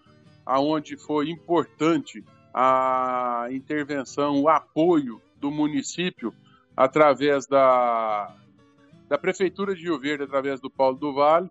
aonde 0.45 0.97
foi 0.97 1.31
importante 1.31 2.23
a 2.53 3.49
intervenção, 3.51 4.43
o 4.43 4.49
apoio 4.49 5.21
do 5.37 5.51
município 5.51 6.35
através 6.77 7.47
da, 7.47 8.35
da 9.09 9.19
Prefeitura 9.19 9.75
de 9.75 9.83
Rio 9.83 9.99
Verde, 9.99 10.25
através 10.25 10.61
do 10.61 10.71
Paulo 10.71 10.99
do 10.99 11.13
Vale, 11.13 11.51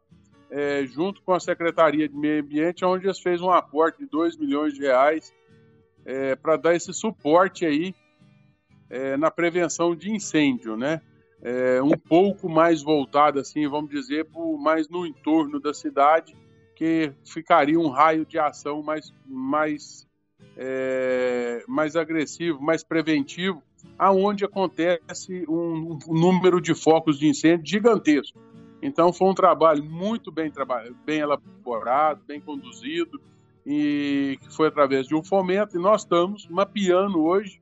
é, 0.50 0.86
junto 0.86 1.22
com 1.22 1.34
a 1.34 1.40
Secretaria 1.40 2.08
de 2.08 2.16
Meio 2.16 2.42
Ambiente, 2.42 2.86
onde 2.86 3.06
eles 3.06 3.20
fez 3.20 3.42
um 3.42 3.52
aporte 3.52 4.00
de 4.00 4.06
2 4.06 4.38
milhões 4.38 4.74
de 4.74 4.82
reais 4.82 5.34
é, 6.06 6.36
para 6.36 6.56
dar 6.56 6.76
esse 6.76 6.94
suporte 6.94 7.66
aí 7.66 7.94
é, 8.90 9.18
na 9.18 9.30
prevenção 9.30 9.96
de 9.96 10.12
incêndio, 10.12 10.78
né? 10.78 11.02
É, 11.42 11.82
um 11.82 11.92
pouco 11.92 12.50
mais 12.50 12.82
voltado, 12.82 13.40
assim, 13.40 13.68
vamos 13.68 13.92
dizer, 13.92 14.26
por, 14.26 14.58
mais 14.58 14.90
no 14.90 15.06
entorno 15.06 15.60
da 15.60 15.74
cidade, 15.74 16.36
que 16.76 17.12
ficaria 17.24 17.80
um 17.80 17.90
raio 17.90 18.26
de 18.26 18.40
ação 18.40 18.82
mais, 18.82 19.14
mais, 19.26 20.08
é, 20.56 21.64
mais 21.68 21.96
agressivo, 21.96 22.62
mais 22.62 22.84
preventivo, 22.84 23.62
aonde 24.00 24.46
acontece 24.46 25.46
um, 25.48 26.00
um 26.08 26.14
número 26.14 26.60
de 26.60 26.74
focos 26.74 27.20
de 27.20 27.28
incêndio 27.28 27.66
gigantesco. 27.68 28.40
Então 28.82 29.12
foi 29.12 29.28
um 29.28 29.34
trabalho 29.34 29.84
muito 29.84 30.32
bem, 30.32 30.52
bem 31.06 31.20
elaborado, 31.20 32.22
bem 32.28 32.40
conduzido, 32.40 33.20
e 33.66 34.38
que 34.42 34.56
foi 34.56 34.68
através 34.68 35.08
de 35.08 35.16
um 35.16 35.24
fomento, 35.24 35.76
e 35.76 35.82
nós 35.82 36.04
estamos 36.04 36.48
mapeando 36.48 37.22
hoje 37.22 37.62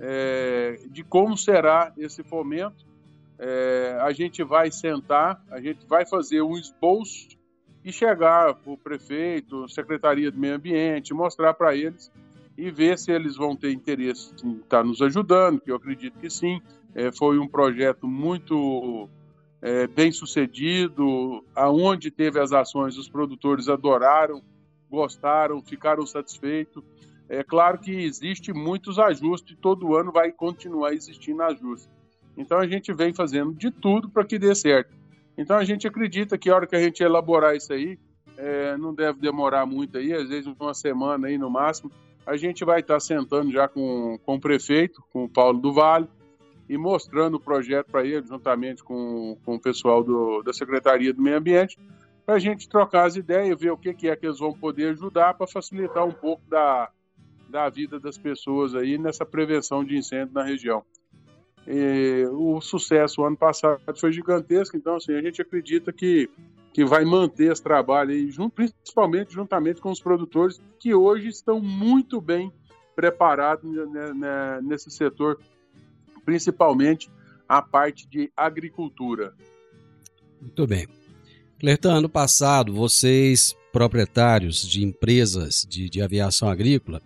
é, 0.00 0.78
de 0.90 1.02
como 1.02 1.36
será 1.36 1.92
esse 1.96 2.22
fomento. 2.22 2.86
É, 3.38 3.96
a 4.00 4.12
gente 4.12 4.42
vai 4.42 4.70
sentar, 4.70 5.42
a 5.50 5.60
gente 5.60 5.86
vai 5.86 6.04
fazer 6.04 6.42
um 6.42 6.56
esboço 6.56 7.28
e 7.84 7.92
chegar 7.92 8.54
para 8.54 8.72
o 8.72 8.76
prefeito, 8.76 9.68
Secretaria 9.68 10.30
do 10.30 10.38
Meio 10.38 10.56
Ambiente, 10.56 11.14
mostrar 11.14 11.54
para 11.54 11.74
eles 11.74 12.10
e 12.56 12.70
ver 12.70 12.98
se 12.98 13.12
eles 13.12 13.36
vão 13.36 13.54
ter 13.54 13.70
interesse 13.70 14.34
em 14.44 14.56
estar 14.56 14.84
nos 14.84 15.00
ajudando, 15.00 15.60
que 15.60 15.70
eu 15.70 15.76
acredito 15.76 16.18
que 16.18 16.28
sim. 16.28 16.60
É, 16.94 17.12
foi 17.12 17.38
um 17.38 17.46
projeto 17.46 18.08
muito 18.08 19.08
é, 19.60 19.86
bem 19.86 20.12
sucedido, 20.12 21.44
aonde 21.54 22.10
teve 22.10 22.38
as 22.38 22.52
ações, 22.52 22.96
os 22.96 23.08
produtores 23.08 23.68
adoraram, 23.68 24.42
gostaram, 24.90 25.62
ficaram 25.62 26.06
satisfeitos. 26.06 26.82
É 27.28 27.42
claro 27.42 27.78
que 27.78 27.90
existe 27.90 28.52
muitos 28.52 28.98
ajustes, 28.98 29.56
todo 29.60 29.94
ano 29.94 30.10
vai 30.12 30.32
continuar 30.32 30.94
existindo 30.94 31.42
ajustes. 31.42 31.90
Então 32.36 32.58
a 32.58 32.66
gente 32.66 32.92
vem 32.92 33.12
fazendo 33.12 33.52
de 33.52 33.70
tudo 33.70 34.08
para 34.08 34.24
que 34.24 34.38
dê 34.38 34.54
certo. 34.54 34.96
Então 35.36 35.56
a 35.56 35.64
gente 35.64 35.86
acredita 35.86 36.38
que 36.38 36.48
a 36.48 36.54
hora 36.54 36.66
que 36.66 36.76
a 36.76 36.80
gente 36.80 37.02
elaborar 37.02 37.54
isso 37.54 37.72
aí, 37.72 37.98
é, 38.36 38.76
não 38.76 38.94
deve 38.94 39.18
demorar 39.20 39.66
muito 39.66 39.98
aí, 39.98 40.12
às 40.12 40.28
vezes 40.28 40.46
uma 40.58 40.72
semana 40.72 41.26
aí 41.26 41.36
no 41.36 41.50
máximo, 41.50 41.90
a 42.24 42.36
gente 42.36 42.64
vai 42.64 42.80
estar 42.80 43.00
sentando 43.00 43.50
já 43.50 43.66
com, 43.66 44.18
com 44.24 44.36
o 44.36 44.40
prefeito, 44.40 45.02
com 45.10 45.24
o 45.24 45.28
Paulo 45.28 45.58
do 45.58 45.72
Vale, 45.72 46.08
e 46.68 46.76
mostrando 46.76 47.36
o 47.36 47.40
projeto 47.40 47.90
para 47.90 48.04
ele, 48.04 48.26
juntamente 48.26 48.84
com, 48.84 49.36
com 49.44 49.54
o 49.54 49.60
pessoal 49.60 50.04
do, 50.04 50.42
da 50.42 50.52
Secretaria 50.52 51.14
do 51.14 51.22
Meio 51.22 51.38
Ambiente, 51.38 51.78
para 52.26 52.34
a 52.34 52.38
gente 52.38 52.68
trocar 52.68 53.06
as 53.06 53.16
ideias, 53.16 53.58
ver 53.58 53.70
o 53.70 53.76
que, 53.76 53.94
que 53.94 54.08
é 54.08 54.14
que 54.14 54.26
eles 54.26 54.38
vão 54.38 54.52
poder 54.52 54.90
ajudar 54.90 55.32
para 55.32 55.46
facilitar 55.46 56.04
um 56.04 56.12
pouco 56.12 56.42
da, 56.46 56.90
da 57.48 57.70
vida 57.70 57.98
das 57.98 58.18
pessoas 58.18 58.74
aí 58.74 58.98
nessa 58.98 59.24
prevenção 59.24 59.82
de 59.82 59.96
incêndio 59.96 60.34
na 60.34 60.42
região. 60.42 60.84
E, 61.66 62.26
o 62.32 62.60
sucesso 62.60 63.24
ano 63.24 63.36
passado 63.36 63.80
foi 63.96 64.12
gigantesco, 64.12 64.76
então 64.76 64.96
assim, 64.96 65.14
a 65.14 65.22
gente 65.22 65.40
acredita 65.40 65.90
que, 65.90 66.28
que 66.72 66.84
vai 66.84 67.02
manter 67.04 67.50
esse 67.50 67.62
trabalho 67.62 68.10
aí, 68.10 68.30
junto, 68.30 68.54
principalmente 68.54 69.32
juntamente 69.32 69.80
com 69.80 69.90
os 69.90 70.00
produtores 70.00 70.60
que 70.78 70.94
hoje 70.94 71.28
estão 71.28 71.60
muito 71.60 72.20
bem 72.20 72.52
preparados 72.94 73.70
né, 73.70 74.12
né, 74.12 74.60
nesse 74.62 74.90
setor 74.90 75.38
principalmente 76.28 77.10
a 77.48 77.62
parte 77.62 78.06
de 78.06 78.30
agricultura. 78.36 79.32
Muito 80.38 80.66
bem. 80.66 80.86
Clertan, 81.58 81.94
ano 81.94 82.08
passado, 82.10 82.70
vocês, 82.74 83.56
proprietários 83.72 84.60
de 84.60 84.84
empresas 84.84 85.66
de, 85.66 85.88
de 85.88 86.02
aviação 86.02 86.50
agrícola, 86.50 87.00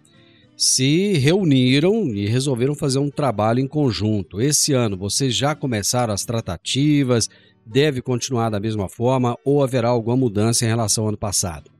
se 0.56 1.12
reuniram 1.12 2.06
e 2.08 2.26
resolveram 2.26 2.74
fazer 2.74 2.98
um 2.98 3.08
trabalho 3.08 3.60
em 3.60 3.68
conjunto. 3.68 4.40
Esse 4.40 4.72
ano, 4.72 4.96
vocês 4.96 5.36
já 5.36 5.54
começaram 5.54 6.12
as 6.12 6.24
tratativas? 6.24 7.30
Deve 7.64 8.02
continuar 8.02 8.50
da 8.50 8.58
mesma 8.58 8.88
forma 8.88 9.38
ou 9.44 9.62
haverá 9.62 9.88
alguma 9.88 10.16
mudança 10.16 10.64
em 10.64 10.68
relação 10.68 11.04
ao 11.04 11.10
ano 11.10 11.16
passado? 11.16 11.70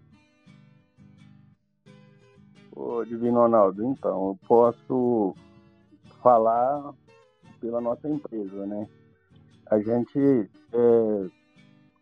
Ô, 2.70 3.04
Divino 3.04 3.40
Ronaldo, 3.40 3.84
então, 3.84 4.28
eu 4.28 4.38
posso 4.46 5.34
falar 6.22 6.94
pela 7.62 7.80
nossa 7.80 8.08
empresa, 8.08 8.66
né? 8.66 8.88
A 9.70 9.78
gente 9.78 10.18
está 10.18 10.50
é, 10.74 11.28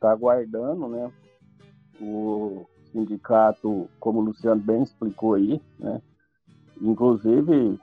tá 0.01 0.11
aguardando, 0.11 0.89
né? 0.89 1.13
O 2.01 2.67
sindicato, 2.91 3.89
como 4.01 4.21
o 4.21 4.23
Luciano 4.23 4.61
bem 4.61 4.83
explicou 4.83 5.35
aí, 5.35 5.61
né? 5.79 6.01
Inclusive, 6.81 7.79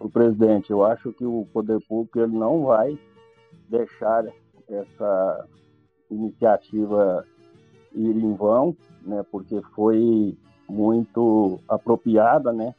o 0.00 0.08
presidente, 0.08 0.70
eu 0.70 0.82
acho 0.82 1.12
que 1.12 1.26
o 1.26 1.46
poder 1.52 1.78
público 1.86 2.18
ele 2.18 2.36
não 2.36 2.64
vai 2.64 2.98
deixar 3.68 4.24
essa 4.66 5.46
iniciativa 6.10 7.24
ir 7.94 8.16
em 8.16 8.34
vão, 8.34 8.74
né? 9.02 9.22
Porque 9.30 9.60
foi 9.74 10.36
muito 10.66 11.60
apropriada, 11.68 12.50
né? 12.50 12.74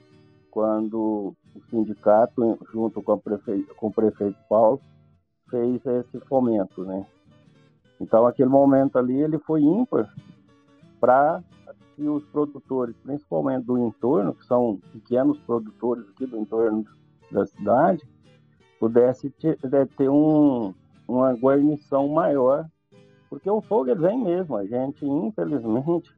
Quando 0.50 1.36
o 1.56 1.62
sindicato, 1.70 2.58
junto 2.72 3.02
com, 3.02 3.18
prefeito, 3.18 3.74
com 3.76 3.88
o 3.88 3.94
prefeito 3.94 4.38
Paulo, 4.50 4.82
fez 5.50 5.86
esse 5.86 6.20
fomento, 6.22 6.84
né? 6.84 7.06
Então, 8.00 8.26
aquele 8.26 8.50
momento 8.50 8.98
ali, 8.98 9.22
ele 9.22 9.38
foi 9.40 9.62
ímpar 9.62 10.12
para 11.00 11.44
que 11.96 12.08
os 12.08 12.24
produtores, 12.26 12.96
principalmente 13.04 13.66
do 13.66 13.78
entorno, 13.78 14.34
que 14.34 14.46
são 14.46 14.80
pequenos 14.92 15.38
produtores 15.40 16.08
aqui 16.10 16.26
do 16.26 16.38
entorno 16.40 16.86
da 17.32 17.46
cidade, 17.46 18.08
pudesse 18.80 19.30
ter, 19.30 19.58
ter 19.98 20.10
um, 20.10 20.74
uma 21.08 21.34
guarnição 21.34 22.08
maior, 22.08 22.68
porque 23.30 23.50
o 23.50 23.62
fogo 23.62 23.92
ele 23.92 24.00
vem 24.00 24.24
mesmo. 24.24 24.58
A 24.58 24.66
gente, 24.66 25.06
infelizmente, 25.06 26.12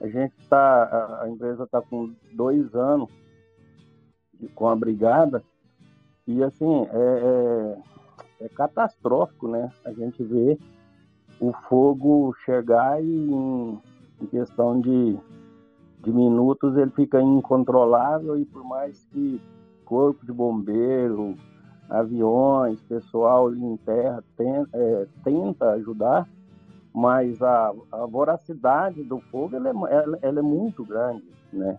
a 0.00 0.08
gente 0.08 0.34
está, 0.38 1.20
a 1.22 1.28
empresa 1.28 1.64
está 1.64 1.82
com 1.82 2.14
dois 2.32 2.74
anos 2.74 3.10
com 4.54 4.68
a 4.68 4.76
brigada. 4.76 5.42
E 6.26 6.42
assim, 6.42 6.86
é, 6.90 7.76
é, 8.40 8.44
é, 8.44 8.48
catastrófico, 8.48 9.48
né? 9.48 9.70
A 9.84 9.92
gente 9.92 10.22
vê 10.22 10.58
o 11.40 11.52
fogo 11.68 12.34
chegar 12.44 13.02
e 13.02 13.06
em, 13.06 13.80
em 14.20 14.26
questão 14.26 14.80
de, 14.80 15.16
de 16.02 16.12
minutos 16.12 16.76
ele 16.76 16.90
fica 16.90 17.20
incontrolável 17.20 18.36
e 18.36 18.44
por 18.44 18.64
mais 18.64 19.04
que 19.12 19.40
corpo 19.84 20.26
de 20.26 20.32
bombeiro, 20.32 21.36
aviões, 21.88 22.82
pessoal 22.82 23.54
em 23.54 23.76
terra 23.78 24.22
tem, 24.36 24.66
é, 24.72 25.06
tenta 25.22 25.70
ajudar, 25.72 26.28
mas 26.92 27.40
a, 27.40 27.72
a 27.92 28.06
voracidade 28.06 29.04
do 29.04 29.20
fogo 29.20 29.54
ela 29.54 29.68
é, 29.68 29.94
ela, 29.94 30.18
ela 30.22 30.38
é 30.40 30.42
muito 30.42 30.84
grande, 30.84 31.24
né? 31.52 31.78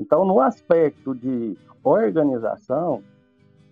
Então, 0.00 0.24
no 0.24 0.40
aspecto 0.40 1.14
de 1.14 1.58
organização, 1.84 3.02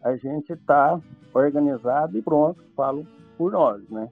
a 0.02 0.14
gente 0.14 0.52
está 0.52 1.00
organizado 1.32 2.18
e 2.18 2.22
pronto, 2.22 2.62
falo 2.76 3.06
por 3.38 3.50
nós, 3.50 3.88
né? 3.88 4.10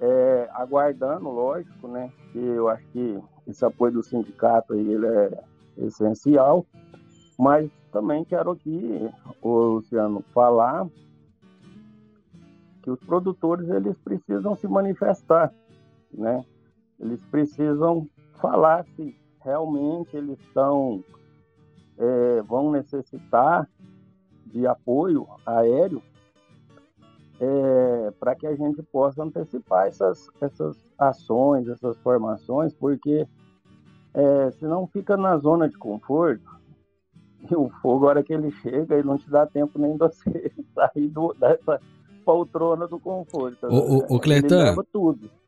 É, 0.00 0.48
aguardando, 0.54 1.28
lógico, 1.28 1.88
né? 1.88 2.10
Que 2.32 2.38
eu 2.38 2.68
acho 2.68 2.86
que 2.88 3.22
esse 3.46 3.62
apoio 3.66 3.92
do 3.92 4.02
sindicato 4.02 4.72
aí, 4.72 4.90
ele 4.90 5.06
é 5.06 5.44
essencial, 5.76 6.64
mas 7.38 7.70
também 7.92 8.24
quero 8.24 8.52
aqui, 8.52 9.10
Luciano, 9.44 10.24
falar 10.32 10.88
que 12.82 12.90
os 12.90 13.00
produtores 13.00 13.68
eles 13.68 13.96
precisam 13.98 14.56
se 14.56 14.66
manifestar, 14.66 15.52
né? 16.10 16.42
Eles 16.98 17.22
precisam 17.26 18.08
falar 18.40 18.86
se 18.96 19.14
realmente 19.44 20.16
eles 20.16 20.38
estão 20.40 21.04
é, 21.98 22.42
vão 22.42 22.70
necessitar 22.70 23.68
de 24.46 24.66
apoio 24.66 25.26
aéreo 25.44 26.02
é, 27.40 28.12
para 28.18 28.34
que 28.34 28.46
a 28.46 28.54
gente 28.54 28.82
possa 28.82 29.22
antecipar 29.22 29.86
essas, 29.86 30.28
essas 30.40 30.76
ações, 30.98 31.68
essas 31.68 31.96
formações, 31.98 32.72
porque 32.72 33.26
é, 34.14 34.50
senão 34.52 34.86
fica 34.86 35.16
na 35.16 35.36
zona 35.38 35.68
de 35.68 35.76
conforto 35.76 36.56
e 37.50 37.54
o 37.54 37.68
fogo, 37.82 38.06
a 38.06 38.08
hora 38.10 38.22
que 38.22 38.32
ele 38.32 38.50
chega, 38.50 38.94
ele 38.94 39.06
não 39.06 39.18
te 39.18 39.28
dá 39.30 39.46
tempo 39.46 39.78
nem 39.78 39.92
de 39.92 39.98
você 39.98 40.52
sair 40.74 41.08
do, 41.08 41.34
dessa 41.34 41.80
poltrona 42.24 42.88
do 42.88 42.98
conforto. 42.98 43.66
O, 43.66 43.98
o, 43.98 44.16
o 44.16 44.20
Cleiton, 44.20 44.74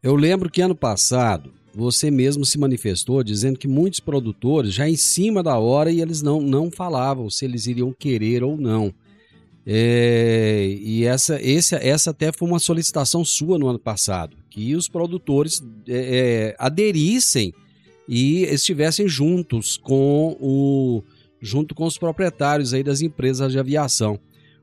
eu 0.03 0.15
lembro 0.15 0.51
que 0.51 0.61
ano 0.61 0.77
passado 0.77 1.51
você 1.75 2.11
mesmo 2.11 2.45
se 2.45 2.59
manifestou 2.59 3.23
dizendo 3.23 3.59
que 3.59 3.69
muitos 3.69 4.01
produtores 4.01 4.75
já 4.75 4.89
em 4.89 4.97
cima 4.97 5.43
da 5.43 5.59
hora 5.59 5.91
e 5.91 6.01
eles 6.01 6.23
não, 6.23 6.41
não 6.41 6.71
falavam 6.71 7.31
se 7.31 7.45
eles 7.45 7.67
iriam 7.67 7.93
querer 7.93 8.43
ou 8.43 8.57
não. 8.57 8.93
É, 9.71 10.67
e 10.81 11.05
essa, 11.05 11.41
esse, 11.43 11.75
essa 11.75 12.11
até 12.11 12.33
foi 12.33 12.49
uma 12.49 12.59
solicitação 12.59 13.23
sua 13.23 13.59
no 13.59 13.69
ano 13.69 13.79
passado, 13.79 14.35
que 14.49 14.75
os 14.75 14.89
produtores 14.89 15.63
é, 15.87 16.55
é 16.55 16.57
aderissem 16.59 17.53
e 18.09 18.45
estivessem 18.45 19.07
juntos 19.07 19.77
com 19.77 20.37
o 20.41 21.03
junto 21.41 21.75
com 21.75 21.85
os 21.85 21.99
proprietários 21.99 22.75
aí 22.75 22.83
das 22.83 23.01
empresas 23.01 23.53
de 23.53 23.59
aviação. 23.59 24.19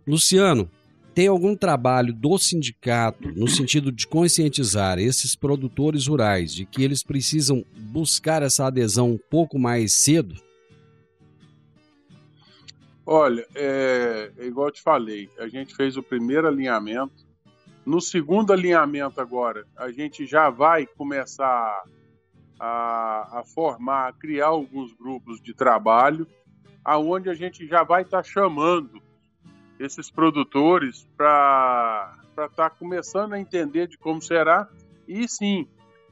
Luciano, 0.05 0.69
tem 1.15 1.27
algum 1.27 1.55
trabalho 1.55 2.13
do 2.13 2.37
sindicato 2.37 3.31
no 3.31 3.47
sentido 3.47 3.89
de 3.89 4.05
conscientizar 4.05 4.99
esses 4.99 5.33
produtores 5.33 6.07
rurais 6.07 6.53
de 6.53 6.65
que 6.65 6.83
eles 6.83 7.01
precisam 7.01 7.63
buscar 7.73 8.43
essa 8.43 8.65
adesão 8.65 9.11
um 9.11 9.17
pouco 9.17 9.57
mais 9.57 9.93
cedo? 9.93 10.35
Olha, 13.05 13.47
é, 13.55 14.29
é 14.37 14.45
igual 14.45 14.67
eu 14.67 14.73
te 14.73 14.81
falei, 14.81 15.29
a 15.39 15.47
gente 15.47 15.73
fez 15.73 15.95
o 15.95 16.03
primeiro 16.03 16.49
alinhamento. 16.49 17.23
No 17.85 18.01
segundo 18.01 18.51
alinhamento 18.51 19.21
agora, 19.21 19.65
a 19.77 19.89
gente 19.91 20.25
já 20.25 20.49
vai 20.49 20.85
começar 20.85 21.83
a, 22.59 23.39
a 23.39 23.43
formar, 23.45 24.09
a 24.09 24.13
criar 24.13 24.47
alguns 24.47 24.91
grupos 24.91 25.41
de 25.41 25.53
trabalho, 25.53 26.27
aonde 26.83 27.29
a 27.29 27.33
gente 27.33 27.65
já 27.65 27.83
vai 27.83 28.01
estar 28.01 28.17
tá 28.17 28.23
chamando 28.23 29.04
esses 29.79 30.09
produtores 30.09 31.07
para 31.17 32.17
estar 32.29 32.49
tá 32.49 32.69
começando 32.69 33.33
a 33.33 33.39
entender 33.39 33.87
de 33.87 33.97
como 33.97 34.21
será 34.21 34.69
e 35.07 35.27
sim 35.27 35.67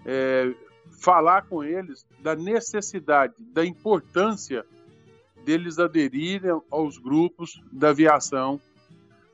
é, 0.06 0.54
falar 1.00 1.44
com 1.44 1.64
eles 1.64 2.06
da 2.20 2.36
necessidade, 2.36 3.34
da 3.40 3.66
importância 3.66 4.66
deles 5.44 5.80
aderirem 5.80 6.62
aos 6.72 6.98
grupos 6.98 7.62
da 7.72 7.90
aviação 7.90 8.60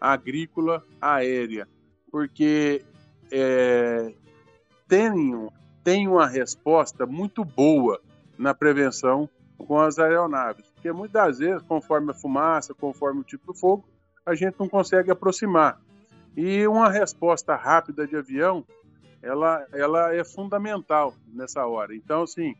agrícola 0.01 0.83
aérea, 1.01 1.67
porque 2.11 2.83
é, 3.31 4.13
tem, 4.87 5.49
tem 5.83 6.07
uma 6.07 6.25
resposta 6.25 7.05
muito 7.05 7.43
boa 7.43 8.01
na 8.37 8.53
prevenção 8.53 9.29
com 9.57 9.79
as 9.79 9.99
aeronaves, 9.99 10.65
porque 10.69 10.91
muitas 10.91 11.39
vezes, 11.39 11.61
conforme 11.63 12.11
a 12.11 12.13
fumaça, 12.13 12.73
conforme 12.73 13.19
o 13.19 13.23
tipo 13.23 13.53
de 13.53 13.59
fogo, 13.59 13.83
a 14.25 14.35
gente 14.35 14.55
não 14.59 14.67
consegue 14.67 15.11
aproximar. 15.11 15.79
E 16.35 16.67
uma 16.67 16.89
resposta 16.89 17.55
rápida 17.55 18.07
de 18.07 18.15
avião, 18.15 18.63
ela, 19.21 19.65
ela 19.73 20.13
é 20.13 20.23
fundamental 20.23 21.13
nessa 21.33 21.65
hora. 21.65 21.95
Então, 21.95 22.23
assim, 22.23 22.55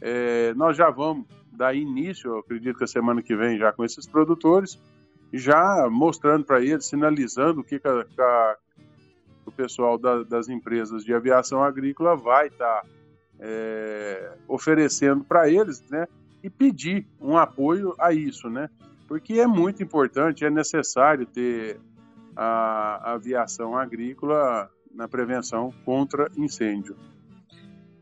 é, 0.00 0.54
nós 0.54 0.76
já 0.76 0.90
vamos 0.90 1.26
dar 1.52 1.74
início, 1.74 2.30
eu 2.30 2.38
acredito 2.38 2.78
que 2.78 2.84
a 2.84 2.88
semana 2.88 3.22
que 3.22 3.34
vem, 3.34 3.58
já 3.58 3.72
com 3.72 3.84
esses 3.84 4.06
produtores, 4.06 4.78
já 5.32 5.88
mostrando 5.90 6.44
para 6.44 6.60
eles, 6.62 6.86
sinalizando 6.86 7.60
o 7.60 7.64
que, 7.64 7.78
que, 7.78 7.88
a, 7.88 8.04
que 8.04 8.20
a, 8.20 8.56
o 9.44 9.52
pessoal 9.52 9.98
da, 9.98 10.22
das 10.22 10.48
empresas 10.48 11.04
de 11.04 11.12
aviação 11.12 11.62
agrícola 11.62 12.16
vai 12.16 12.46
estar 12.46 12.82
tá, 12.82 12.86
é, 13.40 14.32
oferecendo 14.46 15.24
para 15.24 15.48
eles, 15.50 15.82
né? 15.90 16.06
E 16.42 16.48
pedir 16.48 17.06
um 17.20 17.36
apoio 17.36 17.94
a 17.98 18.12
isso, 18.12 18.48
né? 18.48 18.70
Porque 19.08 19.40
é 19.40 19.46
muito 19.46 19.82
importante, 19.82 20.44
é 20.44 20.50
necessário 20.50 21.24
ter 21.24 21.80
a 22.36 23.14
aviação 23.14 23.76
agrícola 23.76 24.70
na 24.94 25.08
prevenção 25.08 25.72
contra 25.84 26.30
incêndio. 26.36 26.94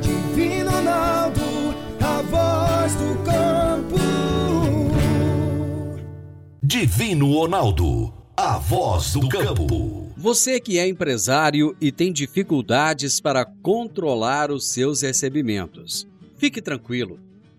Divino 0.00 0.70
Ronaldo, 0.70 1.42
a 2.00 2.22
voz 2.22 2.94
do 2.94 3.18
campo. 3.24 3.96
Divino 6.62 7.32
Ronaldo, 7.32 8.14
a 8.36 8.56
voz 8.58 9.14
do 9.14 9.28
campo. 9.28 10.01
Você 10.22 10.60
que 10.60 10.78
é 10.78 10.86
empresário 10.86 11.76
e 11.80 11.90
tem 11.90 12.12
dificuldades 12.12 13.20
para 13.20 13.44
controlar 13.44 14.52
os 14.52 14.68
seus 14.68 15.02
recebimentos, 15.02 16.06
fique 16.36 16.62
tranquilo. 16.62 17.18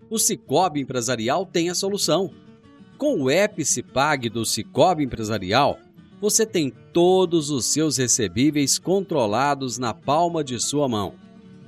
O 0.10 0.17
Cicobi 0.17 0.80
Empresarial 0.80 1.45
tem 1.45 1.69
a 1.69 1.76
solução. 1.76 2.32
Com 2.97 3.23
o 3.23 3.30
app 3.30 3.65
Cipag 3.65 4.30
do 4.30 4.45
Cicobi 4.45 5.04
Empresarial, 5.04 5.78
você 6.21 6.45
tem 6.45 6.71
todos 6.93 7.49
os 7.49 7.65
seus 7.65 7.97
recebíveis 7.97 8.80
controlados 8.80 9.78
na 9.78 9.93
palma 9.93 10.41
de 10.41 10.58
sua 10.58 10.88
mão. 10.88 11.15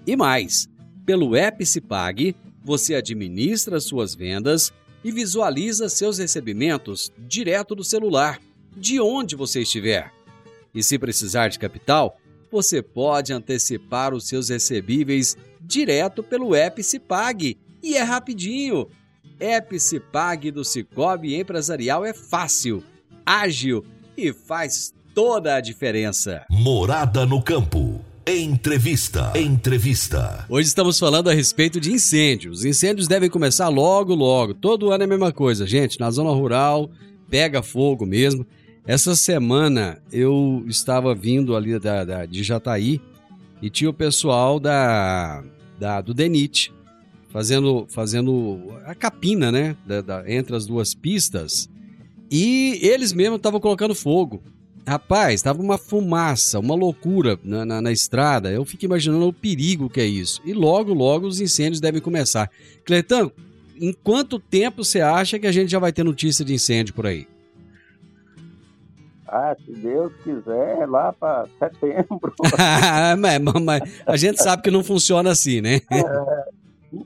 E 0.07 0.15
mais, 0.15 0.69
pelo 1.05 1.35
app 1.35 1.65
Cipag, 1.65 2.33
você 2.63 2.95
administra 2.95 3.81
suas 3.81 4.15
vendas 4.15 4.71
e 5.03 5.11
visualiza 5.11 5.89
seus 5.89 6.19
recebimentos 6.19 7.11
direto 7.27 7.75
do 7.75 7.83
celular, 7.83 8.39
de 8.77 9.01
onde 9.01 9.35
você 9.35 9.63
estiver. 9.63 10.14
E 10.75 10.83
se 10.83 10.99
precisar 10.99 11.47
de 11.47 11.57
capital, 11.57 12.17
você 12.51 12.81
pode 12.81 13.31
antecipar 13.31 14.13
os 14.13 14.27
seus 14.27 14.49
recebíveis 14.49 15.37
direto 15.61 16.21
pelo 16.21 16.53
app 16.53 16.83
Cipag 16.83 17.57
e 17.81 17.95
é 17.95 18.03
rapidinho. 18.03 18.87
App 19.39 19.79
Cipag 19.79 20.51
do 20.51 20.63
Cicobi 20.63 21.35
Empresarial 21.35 22.05
é 22.05 22.13
fácil, 22.13 22.83
ágil 23.25 23.85
e 24.17 24.31
faz 24.31 24.93
toda 25.13 25.55
a 25.55 25.61
diferença. 25.61 26.45
Morada 26.49 27.25
no 27.25 27.41
campo. 27.41 28.01
Entrevista. 28.27 29.31
Entrevista. 29.35 30.45
Hoje 30.49 30.67
estamos 30.67 30.97
falando 30.97 31.29
a 31.29 31.33
respeito 31.33 31.79
de 31.79 31.91
incêndios. 31.91 32.59
Os 32.59 32.65
incêndios 32.65 33.07
devem 33.07 33.29
começar 33.29 33.69
logo, 33.69 34.15
logo. 34.15 34.53
Todo 34.53 34.91
ano 34.91 35.03
é 35.03 35.05
a 35.05 35.09
mesma 35.09 35.31
coisa, 35.31 35.67
gente. 35.67 35.99
Na 35.99 36.09
zona 36.09 36.31
rural, 36.31 36.89
pega 37.29 37.61
fogo 37.61 38.05
mesmo. 38.05 38.45
Essa 38.87 39.15
semana 39.15 39.97
eu 40.11 40.63
estava 40.67 41.15
vindo 41.15 41.55
ali 41.55 41.79
da, 41.79 42.03
da, 42.03 42.25
de 42.25 42.43
Jataí 42.43 43.01
e 43.59 43.67
tinha 43.69 43.89
o 43.89 43.93
pessoal 43.93 44.59
da, 44.59 45.43
da 45.79 46.01
do 46.01 46.13
DENIT 46.13 46.71
fazendo, 47.29 47.87
fazendo 47.89 48.59
a 48.85 48.93
capina, 48.93 49.51
né? 49.51 49.75
Da, 49.87 50.01
da, 50.01 50.31
entre 50.31 50.55
as 50.55 50.67
duas 50.67 50.93
pistas. 50.93 51.67
E 52.29 52.79
eles 52.81 53.11
mesmos 53.11 53.37
estavam 53.37 53.59
colocando 53.59 53.95
fogo. 53.95 54.41
Rapaz, 54.87 55.41
tava 55.41 55.63
uma 55.63 55.79
fumaça, 55.79 56.59
uma 56.59 56.75
loucura 56.75 57.39
na, 57.43 57.65
na, 57.65 57.81
na, 57.81 57.91
estrada. 57.91 58.51
Eu 58.51 58.63
fico 58.63 58.85
imaginando 58.85 59.27
o 59.27 59.33
perigo 59.33 59.89
que 59.89 59.99
é 59.99 60.05
isso. 60.05 60.39
E 60.45 60.53
logo, 60.53 60.93
logo 60.93 61.25
os 61.25 61.41
incêndios 61.41 61.81
devem 61.81 61.99
começar. 61.99 62.51
Cletão, 62.85 63.31
em 63.81 63.91
quanto 63.91 64.39
tempo 64.39 64.83
você 64.83 65.01
acha 65.01 65.39
que 65.39 65.47
a 65.47 65.51
gente 65.51 65.71
já 65.71 65.79
vai 65.79 65.91
ter 65.91 66.03
notícia 66.03 66.45
de 66.45 66.53
incêndio 66.53 66.93
por 66.93 67.07
aí? 67.07 67.27
Ah, 69.27 69.55
se 69.63 69.71
Deus 69.71 70.13
quiser, 70.23 70.79
é 70.81 70.85
lá 70.85 71.11
para 71.11 71.47
setembro. 71.59 72.33
mas, 73.19 73.41
mas, 73.63 74.03
a 74.05 74.17
gente 74.17 74.41
sabe 74.41 74.61
que 74.61 74.71
não 74.71 74.83
funciona 74.83 75.31
assim, 75.31 75.61
né? 75.61 75.81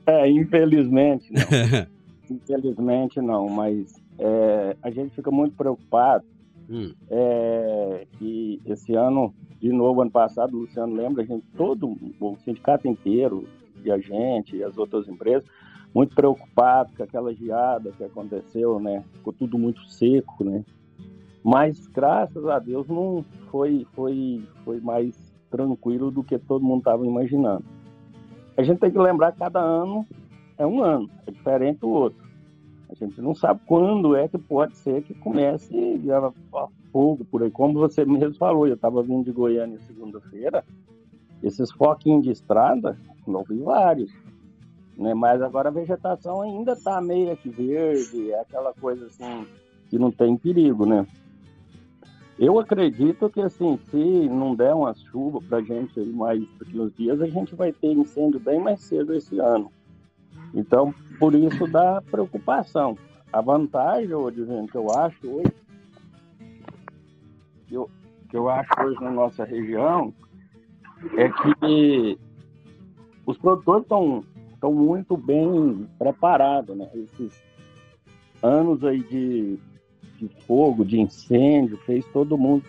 É, 0.06 0.26
é 0.26 0.30
infelizmente 0.30 1.32
não. 1.32 1.86
infelizmente 2.36 3.20
não, 3.20 3.48
mas 3.48 3.94
é, 4.18 4.76
a 4.82 4.90
gente 4.90 5.14
fica 5.14 5.30
muito 5.30 5.56
preocupado 5.56 6.24
Hum. 6.70 6.94
É, 7.10 8.06
que 8.16 8.60
esse 8.64 8.94
ano, 8.94 9.34
de 9.60 9.72
novo, 9.72 10.02
ano 10.02 10.10
passado, 10.10 10.56
o 10.56 10.60
Luciano 10.60 10.94
lembra, 10.94 11.24
a 11.24 11.26
gente, 11.26 11.44
todo 11.56 11.96
o 12.20 12.36
sindicato 12.44 12.86
inteiro, 12.86 13.44
e 13.84 13.90
a 13.90 13.98
gente, 13.98 14.56
e 14.56 14.62
as 14.62 14.78
outras 14.78 15.08
empresas, 15.08 15.44
muito 15.92 16.14
preocupado 16.14 16.92
com 16.96 17.02
aquela 17.02 17.34
geada 17.34 17.90
que 17.90 18.04
aconteceu, 18.04 18.78
né? 18.78 19.02
Ficou 19.14 19.32
tudo 19.32 19.58
muito 19.58 19.84
seco, 19.90 20.44
né? 20.44 20.64
Mas 21.42 21.86
graças 21.86 22.46
a 22.46 22.58
Deus 22.58 22.86
não 22.88 23.24
foi 23.50 23.86
foi 23.92 24.42
foi 24.64 24.80
mais 24.80 25.14
tranquilo 25.50 26.10
do 26.10 26.22
que 26.22 26.38
todo 26.38 26.64
mundo 26.64 26.80
estava 26.80 27.06
imaginando. 27.06 27.64
A 28.56 28.62
gente 28.62 28.78
tem 28.78 28.90
que 28.90 28.98
lembrar 28.98 29.32
que 29.32 29.38
cada 29.38 29.60
ano 29.60 30.06
é 30.58 30.66
um 30.66 30.82
ano, 30.82 31.08
é 31.26 31.30
diferente 31.30 31.80
do 31.80 31.88
outro. 31.88 32.30
A 32.90 32.94
gente 32.94 33.20
não 33.20 33.34
sabe 33.34 33.60
quando 33.66 34.16
é 34.16 34.28
que 34.28 34.36
pode 34.36 34.76
ser 34.76 35.02
que 35.02 35.14
comece 35.14 36.00
a 36.12 36.68
fogo 36.92 37.24
por 37.24 37.42
aí. 37.42 37.50
Como 37.50 37.78
você 37.78 38.04
mesmo 38.04 38.34
falou, 38.36 38.66
eu 38.66 38.74
estava 38.74 39.02
vindo 39.02 39.24
de 39.24 39.32
Goiânia 39.32 39.78
segunda-feira, 39.80 40.64
esses 41.42 41.70
foquinhos 41.70 42.24
de 42.24 42.30
estrada, 42.30 42.98
não 43.26 43.44
vi 43.44 43.58
vários. 43.58 44.12
Né? 44.96 45.14
Mas 45.14 45.40
agora 45.40 45.68
a 45.68 45.72
vegetação 45.72 46.42
ainda 46.42 46.72
está 46.72 47.00
meio 47.00 47.34
que 47.36 47.48
verde, 47.48 48.32
é 48.32 48.40
aquela 48.40 48.74
coisa 48.74 49.06
assim 49.06 49.46
que 49.88 49.98
não 49.98 50.10
tem 50.10 50.36
perigo, 50.36 50.84
né? 50.84 51.06
Eu 52.40 52.58
acredito 52.58 53.28
que 53.28 53.42
assim, 53.42 53.78
se 53.90 54.28
não 54.30 54.54
der 54.54 54.74
uma 54.74 54.94
chuva 54.94 55.42
para 55.42 55.58
a 55.58 55.62
gente 55.62 56.00
mais 56.00 56.42
uns 56.74 56.96
dias, 56.96 57.20
a 57.20 57.26
gente 57.26 57.54
vai 57.54 57.70
ter 57.70 57.92
incêndio 57.92 58.40
bem 58.40 58.58
mais 58.58 58.80
cedo 58.80 59.12
esse 59.12 59.38
ano. 59.38 59.70
Então, 60.54 60.94
por 61.18 61.34
isso 61.34 61.66
dá 61.66 62.00
preocupação. 62.10 62.96
A 63.30 63.42
vantagem, 63.42 64.08
gente, 64.46 64.72
que 64.72 64.78
eu 64.78 64.90
acho 64.90 65.18
hoje, 65.28 65.52
que 67.68 67.74
eu, 67.74 67.90
que 68.30 68.36
eu 68.38 68.48
acho 68.48 68.70
hoje 68.82 68.98
na 69.02 69.10
nossa 69.10 69.44
região, 69.44 70.14
é 71.18 71.28
que 71.28 72.18
os 73.26 73.36
produtores 73.36 73.82
estão 73.82 74.24
estão 74.54 74.72
muito 74.72 75.14
bem 75.14 75.86
preparados, 75.98 76.76
né? 76.76 76.88
Esses 76.94 77.42
anos 78.42 78.82
aí 78.82 79.02
de, 79.02 79.58
de 80.20 80.28
fogo, 80.46 80.84
de 80.84 81.00
incêndio, 81.00 81.78
fez 81.86 82.04
todo 82.12 82.36
mundo 82.36 82.64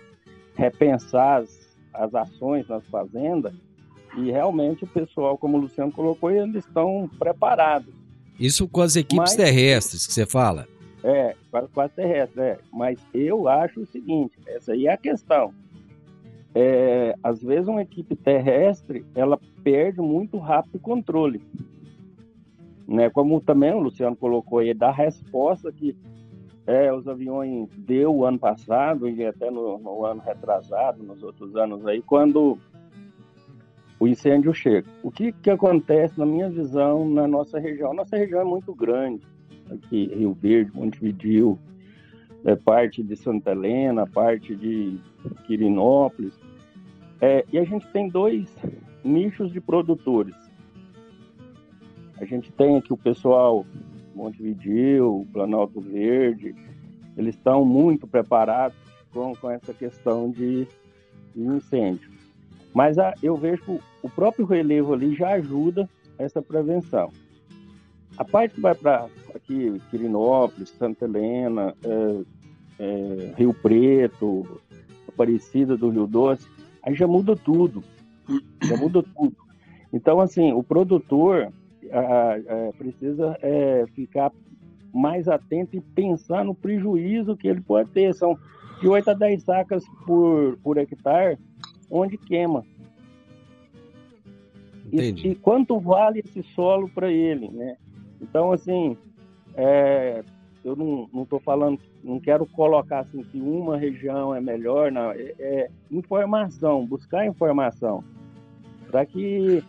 repensar 0.56 1.42
as, 1.42 1.78
as 1.94 2.16
ações 2.16 2.68
nas 2.68 2.86
fazendas 2.88 3.54
e 4.18 4.32
realmente 4.32 4.84
o 4.84 4.88
pessoal, 4.88 5.38
como 5.38 5.58
o 5.58 5.62
Luciano 5.62 5.92
colocou, 5.92 6.32
eles 6.32 6.66
estão 6.66 7.10
preparados. 7.18 7.94
Isso 8.40 8.68
com 8.68 8.82
as 8.82 8.96
equipes 8.96 9.18
Mas, 9.18 9.36
terrestres 9.36 10.06
que 10.06 10.14
você 10.14 10.26
fala? 10.26 10.68
É, 11.04 11.36
com 11.74 11.82
as 11.82 11.92
terrestres, 11.92 12.38
é. 12.38 12.60
Mas 12.72 13.00
eu 13.14 13.48
acho 13.48 13.82
o 13.82 13.86
seguinte, 13.86 14.38
essa 14.46 14.74
aí 14.74 14.88
é 14.88 14.94
a 14.94 14.98
questão. 14.98 15.54
É, 16.54 17.16
às 17.24 17.42
vezes 17.42 17.68
uma 17.68 17.82
equipe 17.82 18.16
terrestre, 18.16 19.06
ela 19.16 19.40
perde 19.64 20.02
muito 20.02 20.38
rápido 20.38 20.76
o 20.76 20.80
controle. 20.80 21.42
Né? 22.88 23.10
Como 23.10 23.40
também 23.40 23.72
o 23.74 23.80
Luciano 23.80 24.16
colocou 24.16 24.60
aí, 24.60 24.74
da 24.74 24.92
resposta 24.92 25.72
que 25.72 25.96
é, 26.72 26.94
os 26.94 27.06
aviões 27.06 27.70
deu 27.78 28.24
ano 28.26 28.40
passado 28.40 29.10
e 29.10 29.26
até 29.26 29.52
no, 29.52 29.78
no 29.78 30.06
ano 30.06 30.22
retrasado, 30.22 31.04
nos 31.04 31.22
outros 31.22 31.54
anos 31.58 31.86
aí, 31.86 32.02
quando 32.02 32.58
o 34.00 34.08
incêndio 34.08 34.54
chega. 34.54 34.88
O 35.04 35.12
que, 35.12 35.34
que 35.34 35.50
acontece, 35.50 36.18
na 36.18 36.26
minha 36.26 36.50
visão, 36.50 37.08
na 37.10 37.28
nossa 37.28 37.60
região? 37.60 37.94
Nossa 37.94 38.16
região 38.16 38.40
é 38.40 38.46
muito 38.46 38.74
grande. 38.74 39.22
Aqui, 39.70 40.10
Rio 40.16 40.34
Verde, 40.34 40.72
Montevideo, 40.74 41.60
é 42.46 42.56
parte 42.56 43.04
de 43.04 43.18
Santa 43.18 43.52
Helena, 43.52 44.08
parte 44.08 44.56
de 44.56 44.98
Quirinópolis. 45.46 46.40
É, 47.20 47.46
e 47.52 47.60
a 47.60 47.66
gente 47.66 47.86
tem 47.90 48.08
dois 48.08 48.56
nichos 49.04 49.52
de 49.52 49.60
produtores. 49.60 50.36
A 52.18 52.24
gente 52.24 52.50
tem 52.54 52.78
aqui 52.78 52.94
o 52.94 52.98
pessoal 52.98 53.66
Montevideo, 54.16 55.28
Planalto 55.32 55.80
Verde, 55.80 56.56
eles 57.18 57.36
estão 57.36 57.66
muito 57.66 58.08
preparados 58.08 58.78
com, 59.14 59.36
com 59.36 59.50
essa 59.50 59.74
questão 59.74 60.30
de, 60.30 60.68
de 61.36 61.42
incêndio. 61.42 62.10
Mas 62.74 62.98
a, 62.98 63.14
eu 63.22 63.36
vejo 63.36 63.80
o 64.02 64.10
próprio 64.10 64.46
relevo 64.46 64.94
ali 64.94 65.14
já 65.16 65.34
ajuda 65.34 65.90
essa 66.18 66.42
prevenção. 66.42 67.12
A 68.18 68.26
parte 68.26 68.56
que 68.56 68.62
vai 68.62 68.76
para 68.76 69.08
aqui, 69.34 69.82
Quirinópolis, 69.90 70.70
Santa 70.70 71.06
Helena, 71.06 71.76
é, 71.84 72.22
é, 72.80 73.34
Rio 73.38 73.54
Preto, 73.54 74.62
Aparecida 75.08 75.76
do 75.78 75.90
Rio 75.90 76.08
Doce, 76.08 76.48
aí 76.84 76.94
já 76.94 77.08
muda 77.08 77.36
tudo. 77.36 77.84
Já 78.64 78.78
muda 78.78 79.04
tudo. 79.04 79.36
Então, 79.94 80.20
assim, 80.20 80.54
o 80.54 80.64
produtor 80.64 81.52
a, 81.92 82.34
a, 82.34 82.74
precisa 82.74 83.38
é, 83.42 83.86
ficar 83.94 84.32
mais 84.94 85.28
atento 85.28 85.76
e 85.76 85.82
pensar 85.82 86.44
no 86.44 86.54
prejuízo 86.54 87.38
que 87.38 87.48
ele 87.48 87.62
pode 87.62 87.90
ter. 87.92 88.14
São 88.14 88.38
de 88.82 88.88
8 88.88 89.12
a 89.12 89.14
10 89.14 89.44
sacas 89.44 89.86
por, 90.06 90.58
por 90.64 90.78
hectare, 90.78 91.38
onde 91.90 92.18
queima. 92.18 92.66
E, 94.92 95.10
e, 95.10 95.36
quanto 95.36 95.80
vale 95.80 96.20
esse 96.20 96.44
solo 96.54 96.90
para 96.90 97.10
ele, 97.10 97.48
né? 97.50 97.78
Então, 98.20 98.52
assim, 98.52 98.98
é, 99.56 100.22
eu 100.66 100.76
não 100.76 101.24
estou 101.24 101.40
falando, 101.40 101.80
não 102.04 102.20
quero 102.20 102.46
colocar 102.46 103.00
assim 103.00 103.24
que 103.24 103.40
uma 103.40 103.78
região 103.78 104.36
é 104.36 104.42
melhor, 104.42 104.92
não. 104.92 105.12
É, 105.12 105.34
é 105.40 105.70
informação, 105.90 106.86
buscar 106.86 107.26
informação, 107.26 108.04
para 108.90 109.06
que 109.06 109.64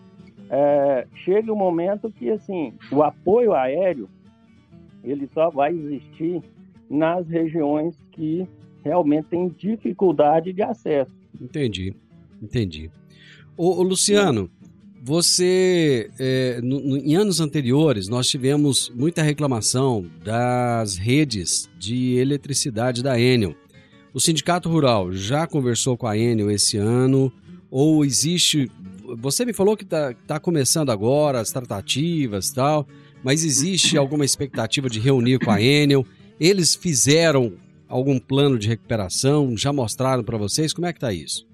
é, 0.50 1.06
chegue 1.24 1.50
o 1.50 1.54
um 1.54 1.58
momento 1.58 2.10
que, 2.10 2.30
assim, 2.30 2.72
o 2.90 3.02
apoio 3.02 3.54
aéreo, 3.54 4.08
ele 5.02 5.28
só 5.32 5.50
vai 5.50 5.74
existir 5.74 6.42
nas 6.88 7.26
regiões 7.28 7.96
que 8.12 8.46
realmente 8.84 9.28
têm 9.28 9.48
dificuldade 9.48 10.52
de 10.52 10.62
acesso. 10.62 11.12
Entendi, 11.40 11.94
entendi. 12.42 12.90
Ô, 13.56 13.82
Luciano, 13.82 14.50
você, 15.04 16.10
é, 16.18 16.60
no, 16.62 16.80
no, 16.80 16.96
em 16.96 17.16
anos 17.16 17.40
anteriores, 17.40 18.08
nós 18.08 18.28
tivemos 18.28 18.88
muita 18.94 19.20
reclamação 19.20 20.06
das 20.24 20.96
redes 20.96 21.68
de 21.76 22.16
eletricidade 22.18 23.02
da 23.02 23.18
Enel. 23.18 23.54
O 24.14 24.20
Sindicato 24.20 24.68
Rural 24.68 25.12
já 25.12 25.46
conversou 25.46 25.96
com 25.96 26.06
a 26.06 26.16
Enel 26.16 26.50
esse 26.50 26.76
ano? 26.76 27.32
Ou 27.68 28.04
existe. 28.04 28.70
Você 29.18 29.44
me 29.44 29.52
falou 29.52 29.76
que 29.76 29.84
está 29.84 30.14
tá 30.26 30.40
começando 30.40 30.90
agora 30.90 31.40
as 31.40 31.50
tratativas 31.52 32.48
e 32.48 32.54
tal, 32.54 32.86
mas 33.22 33.44
existe 33.44 33.96
alguma 33.96 34.24
expectativa 34.24 34.88
de 34.88 34.98
reunir 34.98 35.38
com 35.38 35.50
a 35.50 35.60
Enel? 35.60 36.06
Eles 36.40 36.74
fizeram 36.74 37.54
algum 37.88 38.18
plano 38.18 38.58
de 38.58 38.68
recuperação? 38.68 39.56
Já 39.56 39.72
mostraram 39.72 40.24
para 40.24 40.38
vocês? 40.38 40.72
Como 40.72 40.86
é 40.86 40.92
que 40.92 40.98
está 40.98 41.12
isso? 41.12 41.46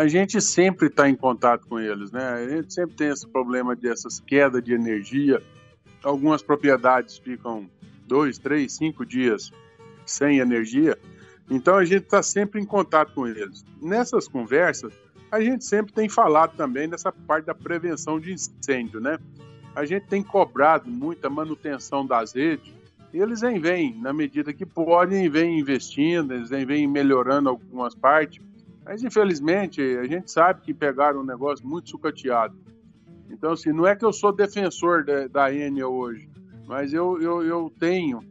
a 0.00 0.08
gente 0.08 0.40
sempre 0.40 0.86
está 0.86 1.10
em 1.10 1.14
contato 1.14 1.66
com 1.66 1.78
eles, 1.78 2.10
né? 2.10 2.26
A 2.26 2.48
gente 2.48 2.72
sempre 2.72 2.96
tem 2.96 3.08
esse 3.08 3.26
problema 3.28 3.76
dessas 3.76 4.18
quedas 4.18 4.62
de 4.62 4.72
energia. 4.72 5.42
Algumas 6.02 6.42
propriedades 6.42 7.18
ficam 7.18 7.68
dois, 8.06 8.38
três, 8.38 8.72
cinco 8.72 9.04
dias 9.04 9.52
sem 10.06 10.38
energia 10.38 10.98
Então 11.50 11.76
a 11.76 11.84
gente 11.84 12.04
está 12.04 12.22
sempre 12.22 12.60
em 12.60 12.64
contato 12.64 13.12
com 13.12 13.26
eles. 13.26 13.62
Nessas 13.80 14.26
conversas, 14.26 14.92
a 15.30 15.40
gente 15.40 15.64
sempre 15.64 15.92
tem 15.92 16.08
falado 16.08 16.56
também 16.56 16.88
dessa 16.88 17.12
parte 17.12 17.46
da 17.46 17.54
prevenção 17.54 18.18
de 18.18 18.32
incêndio, 18.32 19.00
né? 19.00 19.18
A 19.74 19.84
gente 19.84 20.06
tem 20.06 20.22
cobrado 20.22 20.90
muita 20.90 21.30
manutenção 21.30 22.04
das 22.04 22.32
redes 22.32 22.72
e 23.12 23.18
eles 23.18 23.40
vêm, 23.40 23.58
vêm 23.58 23.94
na 24.00 24.12
medida 24.12 24.52
que 24.52 24.66
podem, 24.66 25.28
vêm 25.28 25.58
investindo, 25.58 26.34
eles 26.34 26.50
vêm 26.50 26.86
melhorando 26.86 27.48
algumas 27.48 27.94
partes. 27.94 28.44
Mas 28.84 29.04
infelizmente 29.04 29.80
a 29.80 30.04
gente 30.04 30.30
sabe 30.30 30.62
que 30.62 30.74
pegaram 30.74 31.20
um 31.20 31.24
negócio 31.24 31.66
muito 31.66 31.90
sucateado. 31.90 32.56
Então, 33.30 33.52
assim, 33.52 33.72
não 33.72 33.86
é 33.86 33.94
que 33.94 34.04
eu 34.04 34.12
sou 34.12 34.32
defensor 34.32 35.04
da, 35.04 35.28
da 35.28 35.54
Enel 35.54 35.92
hoje, 35.92 36.28
mas 36.66 36.92
eu, 36.92 37.20
eu, 37.22 37.42
eu 37.44 37.72
tenho, 37.78 38.24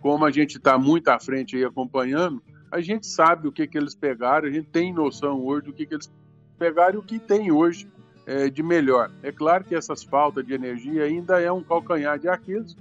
como 0.00 0.24
a 0.24 0.30
gente 0.30 0.56
está 0.56 0.76
muito 0.76 1.08
à 1.08 1.20
frente 1.20 1.56
aí 1.56 1.64
acompanhando, 1.64 2.42
a 2.70 2.80
gente 2.80 3.06
sabe 3.06 3.48
o 3.48 3.52
que, 3.52 3.66
que 3.66 3.76
eles 3.76 3.94
pegaram, 3.94 4.48
a 4.48 4.50
gente 4.50 4.68
tem 4.68 4.92
noção 4.92 5.44
hoje 5.44 5.66
do 5.66 5.72
que, 5.72 5.86
que 5.86 5.94
eles 5.94 6.10
pegaram 6.58 6.94
e 6.94 6.98
o 6.98 7.02
que 7.02 7.18
tem 7.18 7.50
hoje 7.50 7.88
é, 8.26 8.48
de 8.48 8.62
melhor. 8.62 9.10
É 9.22 9.32
claro 9.32 9.64
que 9.64 9.74
essas 9.74 10.02
faltas 10.02 10.46
de 10.46 10.54
energia 10.54 11.04
ainda 11.04 11.40
é 11.40 11.50
um 11.50 11.62
calcanhar 11.62 12.18
de 12.18 12.28
Aquiles 12.28 12.76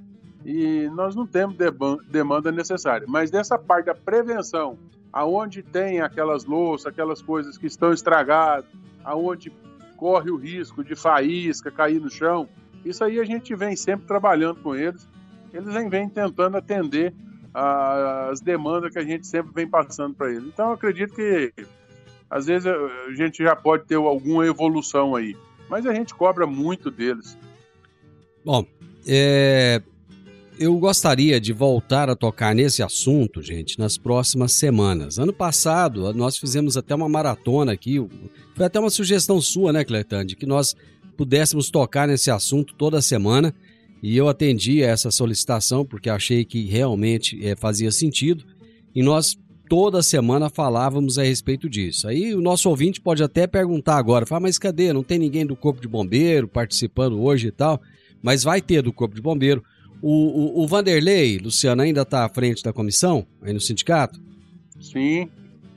e 0.46 0.88
nós 0.94 1.16
não 1.16 1.26
temos 1.26 1.56
demanda 2.08 2.52
necessária. 2.52 3.06
Mas 3.08 3.32
dessa 3.32 3.58
parte 3.58 3.88
da 3.88 3.96
prevenção, 3.96 4.78
aonde 5.12 5.64
tem 5.64 6.02
aquelas 6.02 6.46
louças, 6.46 6.88
aquelas 6.88 7.22
coisas 7.22 7.58
que 7.58 7.68
estão 7.68 7.92
estragadas, 7.92 8.70
aonde 9.04 9.52
corre 9.98 10.30
o 10.30 10.38
risco 10.38 10.84
de 10.84 10.96
faísca 10.96 11.72
cair 11.72 12.00
no 12.00 12.10
chão, 12.10 12.48
isso 12.86 13.04
aí 13.04 13.20
a 13.20 13.26
gente 13.26 13.54
vem 13.56 13.76
sempre 13.76 14.08
trabalhando 14.08 14.62
com 14.62 14.76
eles. 14.76 15.08
Eles 15.52 15.74
vêm, 15.90 16.08
tentando 16.08 16.58
atender 16.58 17.14
as 17.54 18.42
demandas 18.42 18.92
que 18.92 19.00
a 19.00 19.04
gente 19.04 19.26
sempre 19.26 19.52
vem 19.54 19.68
passando 19.68 20.14
para 20.16 20.32
eles. 20.32 20.46
Então, 20.46 20.68
eu 20.68 20.74
acredito 20.74 21.14
que 21.14 21.54
às 22.30 22.46
vezes 22.46 22.68
a 22.68 23.14
gente 23.16 23.44
já 23.44 23.56
pode 23.56 23.86
ter 23.86 23.96
alguma 23.96 24.46
evolução 24.46 25.16
aí, 25.16 25.36
mas 25.68 25.86
a 25.86 25.94
gente 25.94 26.14
cobra 26.14 26.46
muito 26.46 26.92
deles. 26.92 27.38
Bom, 28.46 28.66
é, 29.08 29.82
eu 30.60 30.78
gostaria 30.78 31.40
de 31.40 31.54
voltar 31.54 32.10
a 32.10 32.16
tocar 32.16 32.54
nesse 32.54 32.84
assunto, 32.84 33.42
gente, 33.42 33.80
nas 33.80 33.98
próximas 33.98 34.52
semanas. 34.52 35.18
Ano 35.18 35.34
passado, 35.34 36.14
nós 36.14 36.38
fizemos 36.38 36.78
até 36.78 36.94
uma 36.94 37.10
maratona 37.10 37.72
aqui. 37.72 37.98
Foi 38.56 38.66
até 38.66 38.80
uma 38.80 38.90
sugestão 38.90 39.42
sua, 39.42 39.74
né, 39.74 39.84
Cletande, 39.84 40.36
que 40.36 40.46
nós 40.46 40.76
pudéssemos 41.18 41.70
tocar 41.70 42.08
nesse 42.08 42.30
assunto 42.30 42.76
toda 42.76 43.02
semana. 43.02 43.56
E 44.02 44.16
eu 44.16 44.30
atendi 44.30 44.84
a 44.84 44.88
essa 44.88 45.12
solicitação 45.12 45.86
porque 45.86 46.10
achei 46.10 46.46
que 46.46 46.66
realmente 46.66 47.46
é, 47.46 47.56
fazia 47.56 47.92
sentido. 47.92 48.46
E 48.96 49.04
nós 49.04 49.38
toda 49.70 50.02
semana 50.02 50.50
falávamos 50.50 51.20
a 51.20 51.24
respeito 51.24 51.70
disso. 51.70 52.08
Aí 52.08 52.34
o 52.34 52.42
nosso 52.42 52.68
ouvinte 52.70 53.00
pode 53.00 53.22
até 53.22 53.46
perguntar 53.46 53.98
agora, 53.98 54.26
fala, 54.26 54.42
mas 54.42 54.58
cadê? 54.58 54.92
Não 54.92 55.04
tem 55.04 55.20
ninguém 55.20 55.46
do 55.46 55.56
Corpo 55.56 55.80
de 55.80 55.88
Bombeiro 55.88 56.48
participando 56.48 57.22
hoje 57.22 57.50
e 57.50 57.52
tal? 57.52 57.80
Mas 58.22 58.44
vai 58.44 58.62
ter 58.62 58.82
do 58.82 58.92
Corpo 58.92 59.16
de 59.16 59.22
Bombeiro. 59.22 59.64
O, 60.02 60.12
o, 60.60 60.64
o 60.64 60.68
Vanderlei, 60.68 61.38
Luciano, 61.38 61.82
ainda 61.82 62.02
está 62.02 62.26
à 62.26 62.30
frente 62.30 62.64
da 62.64 62.74
comissão, 62.74 63.28
aí 63.42 63.54
no 63.54 63.60
sindicato? 63.60 64.20
Sim, 64.80 65.30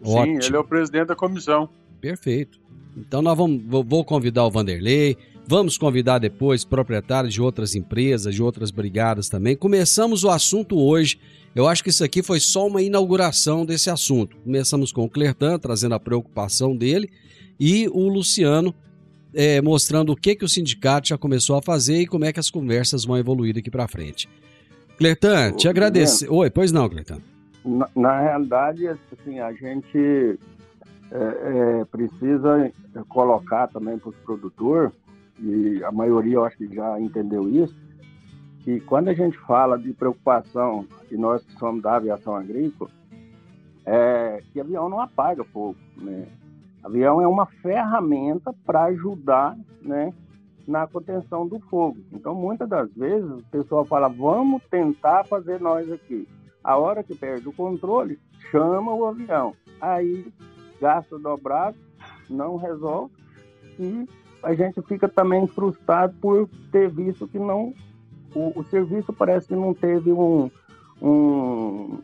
Ótimo. 0.03 0.41
sim, 0.41 0.49
ele 0.49 0.57
é 0.57 0.59
o 0.59 0.65
presidente 0.65 1.09
da 1.09 1.17
comissão. 1.17 1.69
Perfeito. 2.01 2.61
Então 2.97 3.21
nós 3.21 3.37
vamos, 3.37 3.63
vou 3.67 4.05
convidar 4.05 4.47
o 4.47 4.51
Vanderlei, 4.51 5.17
vamos 5.47 5.77
convidar 5.79 6.19
depois 6.19 6.65
proprietários 6.65 7.35
de 7.35 7.43
outras 7.43 7.75
empresas, 7.75 8.35
de 8.35 8.43
outras 8.43 8.71
brigadas 8.71 9.29
também. 9.29 9.57
Começamos 9.57 10.25
o 10.25 10.31
assunto 10.31 10.79
hoje 10.79 11.19
eu 11.55 11.69
acho 11.69 11.83
que 11.83 11.91
isso 11.91 12.03
aqui 12.03 12.23
foi 12.23 12.41
só 12.41 12.67
uma 12.67 12.81
inauguração 12.81 13.67
desse 13.67 13.91
assunto. 13.91 14.37
Começamos 14.39 14.91
com 14.91 15.05
o 15.05 15.09
Clertan, 15.09 15.59
trazendo 15.59 15.95
a 15.95 16.01
preocupação 16.01 16.75
dele, 16.75 17.11
e 17.61 17.89
o 17.89 18.09
Luciano 18.09 18.75
é, 19.35 19.61
mostrando 19.61 20.13
o 20.13 20.17
que, 20.17 20.35
que 20.35 20.45
o 20.45 20.49
sindicato 20.49 21.09
já 21.09 21.19
começou 21.19 21.57
a 21.57 21.63
fazer 21.63 21.99
e 21.99 22.07
como 22.07 22.25
é 22.25 22.33
que 22.33 22.41
as 22.41 22.51
conversas 22.51 23.05
vão 23.05 23.19
evoluir 23.19 23.55
daqui 23.55 23.71
para 23.71 23.87
frente. 23.87 24.29
Clertan, 24.97 25.53
te 25.53 25.69
agradeço. 25.69 26.33
Oi, 26.33 26.51
pois 26.51 26.73
não, 26.73 26.89
Clertan. 26.89 27.19
Na, 27.65 27.89
na, 27.95 28.21
realidade, 28.21 28.89
assim, 28.89 29.39
a 29.39 29.53
gente 29.53 30.39
é, 31.11 31.81
é, 31.81 31.85
precisa 31.85 32.73
colocar 33.09 33.69
também 33.69 33.99
para 33.99 34.09
os 34.09 34.17
produtores, 34.17 34.91
e 35.43 35.85
a 35.85 35.91
maioria 35.91 36.35
eu 36.35 36.45
acho 36.45 36.57
que 36.57 36.73
já 36.75 37.01
entendeu 37.01 37.49
isso, 37.49 37.75
que 38.61 38.81
quando 38.81 39.09
a 39.09 39.15
gente 39.15 39.37
fala 39.39 39.77
de 39.77 39.93
preocupação, 39.93 40.87
e 41.11 41.17
nós 41.17 41.43
que 41.43 41.53
somos 41.59 41.83
da 41.83 41.97
aviação 41.97 42.37
agrícola, 42.37 42.91
é 43.85 44.43
que 44.53 44.61
avião 44.61 44.89
não 44.89 45.01
apaga 45.01 45.43
fogo, 45.45 45.77
né? 45.97 46.29
Avião 46.83 47.21
é 47.21 47.27
uma 47.27 47.47
ferramenta 47.47 48.55
para 48.65 48.85
ajudar, 48.85 49.57
né, 49.81 50.13
na 50.67 50.87
contenção 50.87 51.47
do 51.47 51.59
fogo. 51.61 51.99
Então, 52.13 52.35
muitas 52.35 52.69
das 52.69 52.93
vezes, 52.93 53.29
o 53.31 53.43
pessoal 53.51 53.85
fala, 53.85 54.09
vamos 54.09 54.63
tentar 54.71 55.25
fazer 55.25 55.61
nós 55.61 55.91
aqui. 55.91 56.29
A 56.63 56.77
hora 56.77 57.03
que 57.03 57.15
perde 57.15 57.49
o 57.49 57.53
controle, 57.53 58.19
chama 58.51 58.93
o 58.95 59.07
avião. 59.07 59.55
Aí, 59.81 60.27
gasta 60.81 61.19
dobrado, 61.19 61.77
não 62.31 62.57
resolve, 62.57 63.13
e 63.79 64.09
a 64.43 64.55
gente 64.55 64.81
fica 64.83 65.09
também 65.09 65.47
frustrado 65.47 66.15
por 66.21 66.49
ter 66.71 66.91
visto 66.91 67.29
que 67.29 67.39
não 67.39 67.73
o, 68.35 68.61
o 68.61 68.65
serviço 68.65 69.13
parece 69.13 69.49
que 69.49 69.55
não 69.55 69.75
teve 69.75 70.11
um, 70.13 70.51
um, 71.01 71.99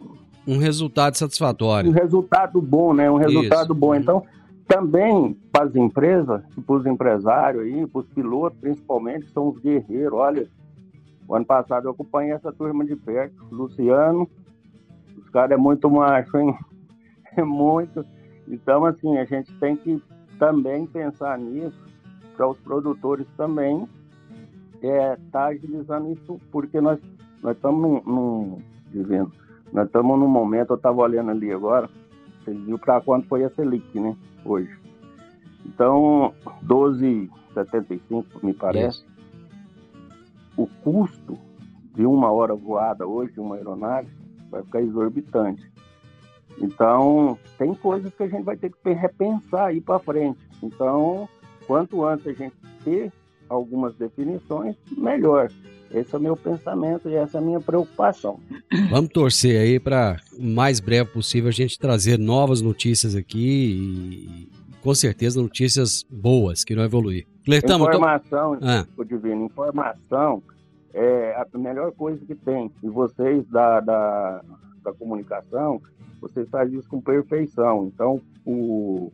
um 0.46 0.58
resultado 0.58 1.16
satisfatório. 1.16 1.90
Um 1.90 1.94
resultado 1.94 2.60
bom, 2.60 2.92
né? 2.92 3.10
Um 3.10 3.16
resultado 3.16 3.72
Isso. 3.72 3.74
bom. 3.74 3.94
Então, 3.94 4.24
também 4.66 5.36
para 5.52 5.64
as 5.64 5.74
empresas, 5.74 6.42
para 6.66 6.76
os 6.76 6.86
empresários 6.86 7.64
aí, 7.64 7.86
para 7.86 8.00
os 8.00 8.08
pilotos 8.08 8.58
principalmente, 8.60 9.30
são 9.30 9.48
os 9.48 9.58
guerreiros. 9.58 10.12
Olha, 10.12 10.48
o 11.26 11.34
ano 11.34 11.44
passado 11.44 11.86
eu 11.86 11.92
acompanhei 11.92 12.32
essa 12.32 12.52
turma 12.52 12.84
de 12.84 12.96
perto, 12.96 13.34
Luciano, 13.50 14.28
os 15.16 15.28
caras 15.30 15.52
é 15.52 15.56
muito 15.56 15.90
macho, 15.90 16.36
hein? 16.36 16.54
É 17.36 17.44
muito. 17.44 18.04
Então, 18.48 18.84
assim, 18.84 19.16
a 19.16 19.24
gente 19.24 19.52
tem 19.60 19.76
que 19.76 20.02
também 20.40 20.86
pensar 20.86 21.38
nisso, 21.38 21.78
para 22.38 22.48
os 22.48 22.58
produtores 22.58 23.26
também 23.36 23.88
é, 24.80 25.18
tá 25.32 25.46
agilizando 25.46 26.12
isso 26.12 26.40
porque 26.52 26.80
nós 26.80 27.00
nós 27.42 27.56
estamos 27.56 27.80
num, 27.82 28.02
num, 28.02 28.62
dizendo 28.92 29.32
nós 29.72 29.86
estamos 29.86 30.16
num 30.16 30.28
momento 30.28 30.70
eu 30.70 30.76
estava 30.76 31.02
olhando 31.02 31.32
ali 31.32 31.52
agora 31.52 31.90
você 32.44 32.52
viu 32.52 32.78
para 32.78 33.00
quanto 33.00 33.26
foi 33.26 33.42
a 33.42 33.50
Selic 33.50 33.98
né 33.98 34.16
hoje. 34.44 34.78
Então 35.66 36.32
12,75 36.64 38.24
me 38.40 38.54
parece 38.54 38.98
isso. 38.98 39.06
o 40.56 40.68
custo 40.84 41.36
de 41.96 42.06
uma 42.06 42.30
hora 42.30 42.54
voada 42.54 43.04
hoje 43.04 43.32
de 43.32 43.40
uma 43.40 43.56
aeronave 43.56 44.08
vai 44.48 44.62
ficar 44.62 44.80
exorbitante. 44.80 45.68
Então 46.60 47.36
tem 47.58 47.74
coisas 47.74 48.14
que 48.14 48.22
a 48.22 48.28
gente 48.28 48.44
vai 48.44 48.56
ter 48.56 48.70
que 48.70 48.92
repensar 48.92 49.66
aí 49.66 49.80
para 49.80 49.98
frente. 49.98 50.38
Então 50.62 51.28
quanto 51.68 52.02
antes 52.04 52.26
a 52.26 52.32
gente 52.32 52.56
ter 52.82 53.12
algumas 53.48 53.94
definições, 53.94 54.74
melhor. 54.96 55.50
Esse 55.92 56.14
é 56.14 56.18
o 56.18 56.20
meu 56.20 56.36
pensamento 56.36 57.08
e 57.08 57.14
essa 57.14 57.38
é 57.38 57.40
a 57.40 57.44
minha 57.44 57.60
preocupação. 57.60 58.40
Vamos 58.90 59.10
torcer 59.10 59.60
aí 59.60 59.78
para 59.78 60.16
o 60.36 60.42
mais 60.42 60.80
breve 60.80 61.10
possível 61.10 61.48
a 61.48 61.52
gente 61.52 61.78
trazer 61.78 62.18
novas 62.18 62.60
notícias 62.60 63.14
aqui 63.14 64.48
e 64.50 64.58
com 64.82 64.94
certeza 64.94 65.40
notícias 65.40 66.04
boas 66.10 66.64
que 66.64 66.74
não 66.74 66.82
evoluir. 66.84 67.26
Cletão, 67.44 67.80
informação, 67.86 68.58
tô... 68.58 68.66
ah. 68.66 68.86
Divino, 69.04 69.44
informação 69.46 70.42
é 70.92 71.34
a 71.36 71.58
melhor 71.58 71.92
coisa 71.92 72.24
que 72.24 72.34
tem. 72.34 72.70
E 72.82 72.88
vocês 72.88 73.46
da, 73.48 73.80
da, 73.80 74.42
da 74.82 74.92
comunicação, 74.92 75.80
vocês 76.20 76.48
fazem 76.50 76.78
isso 76.78 76.88
com 76.88 77.00
perfeição. 77.00 77.90
Então, 77.92 78.20
o, 78.44 79.10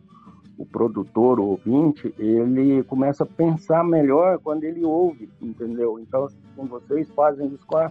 o 0.57 0.65
produtor, 0.65 1.41
o 1.41 1.47
ouvinte, 1.47 2.15
ele 2.19 2.83
começa 2.85 3.25
a 3.25 3.27
pensar 3.27 3.85
melhor 3.85 4.39
quando 4.39 4.65
ele 4.65 4.85
ouve, 4.85 5.29
entendeu? 5.41 5.99
Então, 5.99 6.25
assim, 6.25 6.39
vocês 6.69 7.11
fazem 7.11 7.49
isso 7.49 7.67
com 7.67 7.91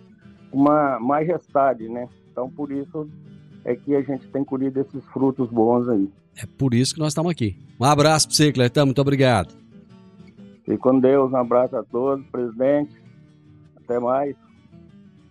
uma 0.51 0.99
majestade, 0.99 1.89
né? 1.89 2.07
Então, 2.31 2.49
por 2.49 2.71
isso 2.71 3.07
é 3.65 3.75
que 3.75 3.95
a 3.95 4.01
gente 4.01 4.27
tem 4.29 4.43
colhido 4.43 4.79
esses 4.79 5.03
frutos 5.07 5.49
bons 5.49 5.87
aí. 5.89 6.09
É 6.41 6.45
por 6.57 6.73
isso 6.73 6.93
que 6.93 6.99
nós 6.99 7.09
estamos 7.09 7.31
aqui. 7.31 7.57
Um 7.79 7.85
abraço 7.85 8.27
para 8.27 8.35
você, 8.35 8.51
Cletão, 8.51 8.85
muito 8.85 9.01
obrigado. 9.01 9.53
Fique 10.65 10.77
com 10.77 10.99
Deus, 10.99 11.31
um 11.31 11.37
abraço 11.37 11.75
a 11.75 11.83
todos, 11.83 12.25
presidente. 12.27 12.95
Até 13.75 13.99
mais. 13.99 14.35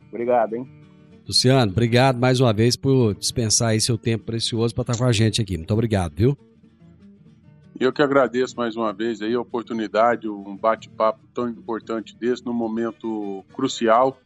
Obrigado, 0.08 0.54
hein? 0.54 0.68
Luciano, 1.26 1.72
obrigado 1.72 2.18
mais 2.18 2.40
uma 2.40 2.52
vez 2.52 2.76
por 2.76 3.14
dispensar 3.14 3.68
aí 3.70 3.80
seu 3.80 3.96
tempo 3.96 4.24
precioso 4.24 4.74
para 4.74 4.82
estar 4.82 4.98
com 4.98 5.04
a 5.04 5.12
gente 5.12 5.40
aqui. 5.40 5.56
Muito 5.56 5.72
obrigado, 5.72 6.14
viu? 6.14 6.36
Eu 7.78 7.92
que 7.92 8.02
agradeço 8.02 8.56
mais 8.56 8.76
uma 8.76 8.92
vez 8.92 9.20
aí 9.22 9.34
a 9.34 9.40
oportunidade, 9.40 10.28
um 10.28 10.56
bate-papo 10.56 11.20
tão 11.34 11.48
importante 11.48 12.16
desse, 12.16 12.44
num 12.44 12.52
momento 12.52 13.44
crucial 13.52 14.18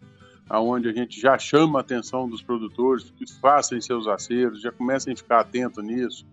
aonde 0.48 0.88
a 0.88 0.92
gente 0.92 1.20
já 1.20 1.36
chama 1.38 1.78
a 1.78 1.82
atenção 1.82 2.28
dos 2.28 2.40
produtores 2.40 3.12
que 3.16 3.26
façam 3.40 3.80
seus 3.80 4.06
aceros, 4.06 4.60
já 4.60 4.70
comecem 4.70 5.12
a 5.12 5.16
ficar 5.16 5.40
atento 5.40 5.82
nisso, 5.82 6.24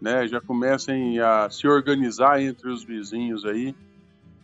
né? 0.00 0.26
Já 0.28 0.40
comecem 0.40 1.18
a 1.18 1.48
se 1.50 1.66
organizar 1.66 2.40
entre 2.40 2.70
os 2.70 2.84
vizinhos 2.84 3.44
aí 3.44 3.74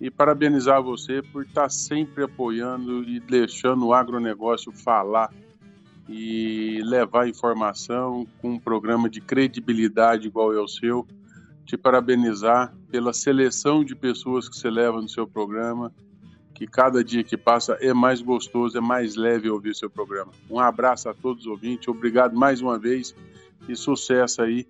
e 0.00 0.10
parabenizar 0.10 0.82
você 0.82 1.22
por 1.22 1.44
estar 1.44 1.70
sempre 1.70 2.24
apoiando 2.24 3.04
e 3.04 3.20
deixando 3.20 3.86
o 3.86 3.94
agronegócio 3.94 4.72
falar 4.72 5.32
e 6.08 6.80
levar 6.84 7.28
informação 7.28 8.26
com 8.42 8.54
um 8.54 8.58
programa 8.58 9.08
de 9.08 9.20
credibilidade 9.20 10.26
igual 10.26 10.52
é 10.52 10.60
o 10.60 10.68
seu. 10.68 11.06
Te 11.64 11.76
parabenizar 11.76 12.74
pela 12.90 13.12
seleção 13.12 13.84
de 13.84 13.94
pessoas 13.94 14.48
que 14.48 14.56
você 14.56 14.70
leva 14.70 15.00
no 15.00 15.08
seu 15.08 15.26
programa, 15.26 15.92
que 16.54 16.66
cada 16.66 17.02
dia 17.02 17.24
que 17.24 17.36
passa 17.36 17.76
é 17.80 17.92
mais 17.92 18.22
gostoso, 18.22 18.78
é 18.78 18.80
mais 18.80 19.16
leve 19.16 19.50
ouvir 19.50 19.74
seu 19.74 19.90
programa. 19.90 20.32
Um 20.48 20.60
abraço 20.60 21.08
a 21.08 21.14
todos 21.14 21.46
os 21.46 21.50
ouvintes, 21.50 21.88
obrigado 21.88 22.36
mais 22.36 22.60
uma 22.60 22.78
vez 22.78 23.14
e 23.68 23.74
sucesso 23.74 24.42
aí 24.42 24.66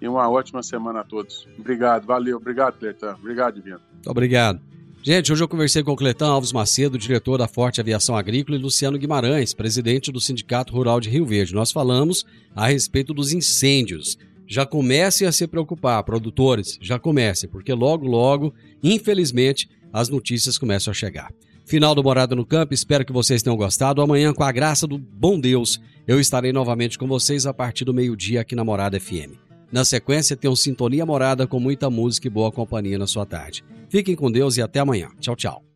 e 0.00 0.06
uma 0.06 0.28
ótima 0.28 0.62
semana 0.62 1.00
a 1.00 1.04
todos. 1.04 1.48
Obrigado, 1.58 2.06
valeu, 2.06 2.36
obrigado, 2.36 2.78
Cleiton, 2.78 3.14
obrigado, 3.14 3.54
Divino. 3.54 3.80
Obrigado. 4.06 4.60
Gente, 5.02 5.32
hoje 5.32 5.44
eu 5.44 5.48
conversei 5.48 5.84
com 5.84 5.92
o 5.92 5.96
Cletão 5.96 6.32
Alves 6.32 6.52
Macedo, 6.52 6.98
diretor 6.98 7.38
da 7.38 7.46
Forte 7.46 7.80
Aviação 7.80 8.16
Agrícola, 8.16 8.58
e 8.58 8.60
Luciano 8.60 8.98
Guimarães, 8.98 9.54
presidente 9.54 10.10
do 10.10 10.20
Sindicato 10.20 10.72
Rural 10.72 11.00
de 11.00 11.08
Rio 11.08 11.24
Verde. 11.24 11.54
Nós 11.54 11.70
falamos 11.70 12.26
a 12.56 12.66
respeito 12.66 13.14
dos 13.14 13.32
incêndios. 13.32 14.18
Já 14.46 14.64
comecem 14.64 15.26
a 15.26 15.32
se 15.32 15.46
preocupar, 15.46 16.02
produtores, 16.04 16.78
já 16.80 16.98
comecem, 16.98 17.48
porque 17.48 17.72
logo, 17.72 18.06
logo, 18.06 18.54
infelizmente, 18.82 19.68
as 19.92 20.08
notícias 20.08 20.58
começam 20.58 20.90
a 20.90 20.94
chegar. 20.94 21.32
Final 21.64 21.96
do 21.96 22.04
Morada 22.04 22.36
no 22.36 22.46
Campo, 22.46 22.72
espero 22.72 23.04
que 23.04 23.12
vocês 23.12 23.42
tenham 23.42 23.56
gostado. 23.56 24.00
Amanhã, 24.00 24.32
com 24.32 24.44
a 24.44 24.52
graça 24.52 24.86
do 24.86 24.96
bom 24.96 25.38
Deus, 25.38 25.80
eu 26.06 26.20
estarei 26.20 26.52
novamente 26.52 26.96
com 26.96 27.08
vocês 27.08 27.44
a 27.44 27.52
partir 27.52 27.84
do 27.84 27.92
meio-dia 27.92 28.42
aqui 28.42 28.54
na 28.54 28.64
Morada 28.64 29.00
FM. 29.00 29.34
Na 29.72 29.84
sequência, 29.84 30.36
tem 30.36 30.48
um 30.48 30.54
Sintonia 30.54 31.04
Morada 31.04 31.44
com 31.44 31.58
muita 31.58 31.90
música 31.90 32.28
e 32.28 32.30
boa 32.30 32.52
companhia 32.52 32.96
na 32.98 33.06
sua 33.08 33.26
tarde. 33.26 33.64
Fiquem 33.88 34.14
com 34.14 34.30
Deus 34.30 34.56
e 34.56 34.62
até 34.62 34.78
amanhã. 34.78 35.08
Tchau, 35.18 35.34
tchau. 35.34 35.75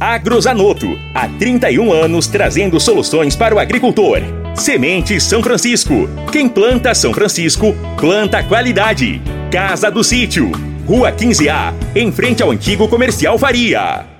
Agrozanoto. 0.00 0.98
Há 1.14 1.28
31 1.28 1.92
anos 1.92 2.26
trazendo 2.26 2.80
soluções 2.80 3.36
para 3.36 3.54
o 3.54 3.58
agricultor. 3.58 4.22
Semente 4.54 5.20
São 5.20 5.42
Francisco. 5.42 6.08
Quem 6.32 6.48
planta 6.48 6.94
São 6.94 7.12
Francisco, 7.12 7.74
planta 7.98 8.42
qualidade. 8.42 9.20
Casa 9.52 9.90
do 9.90 10.02
Sítio. 10.02 10.50
Rua 10.86 11.12
15A, 11.12 11.74
em 11.94 12.10
frente 12.10 12.42
ao 12.42 12.50
antigo 12.50 12.88
comercial 12.88 13.38
Faria. 13.38 14.10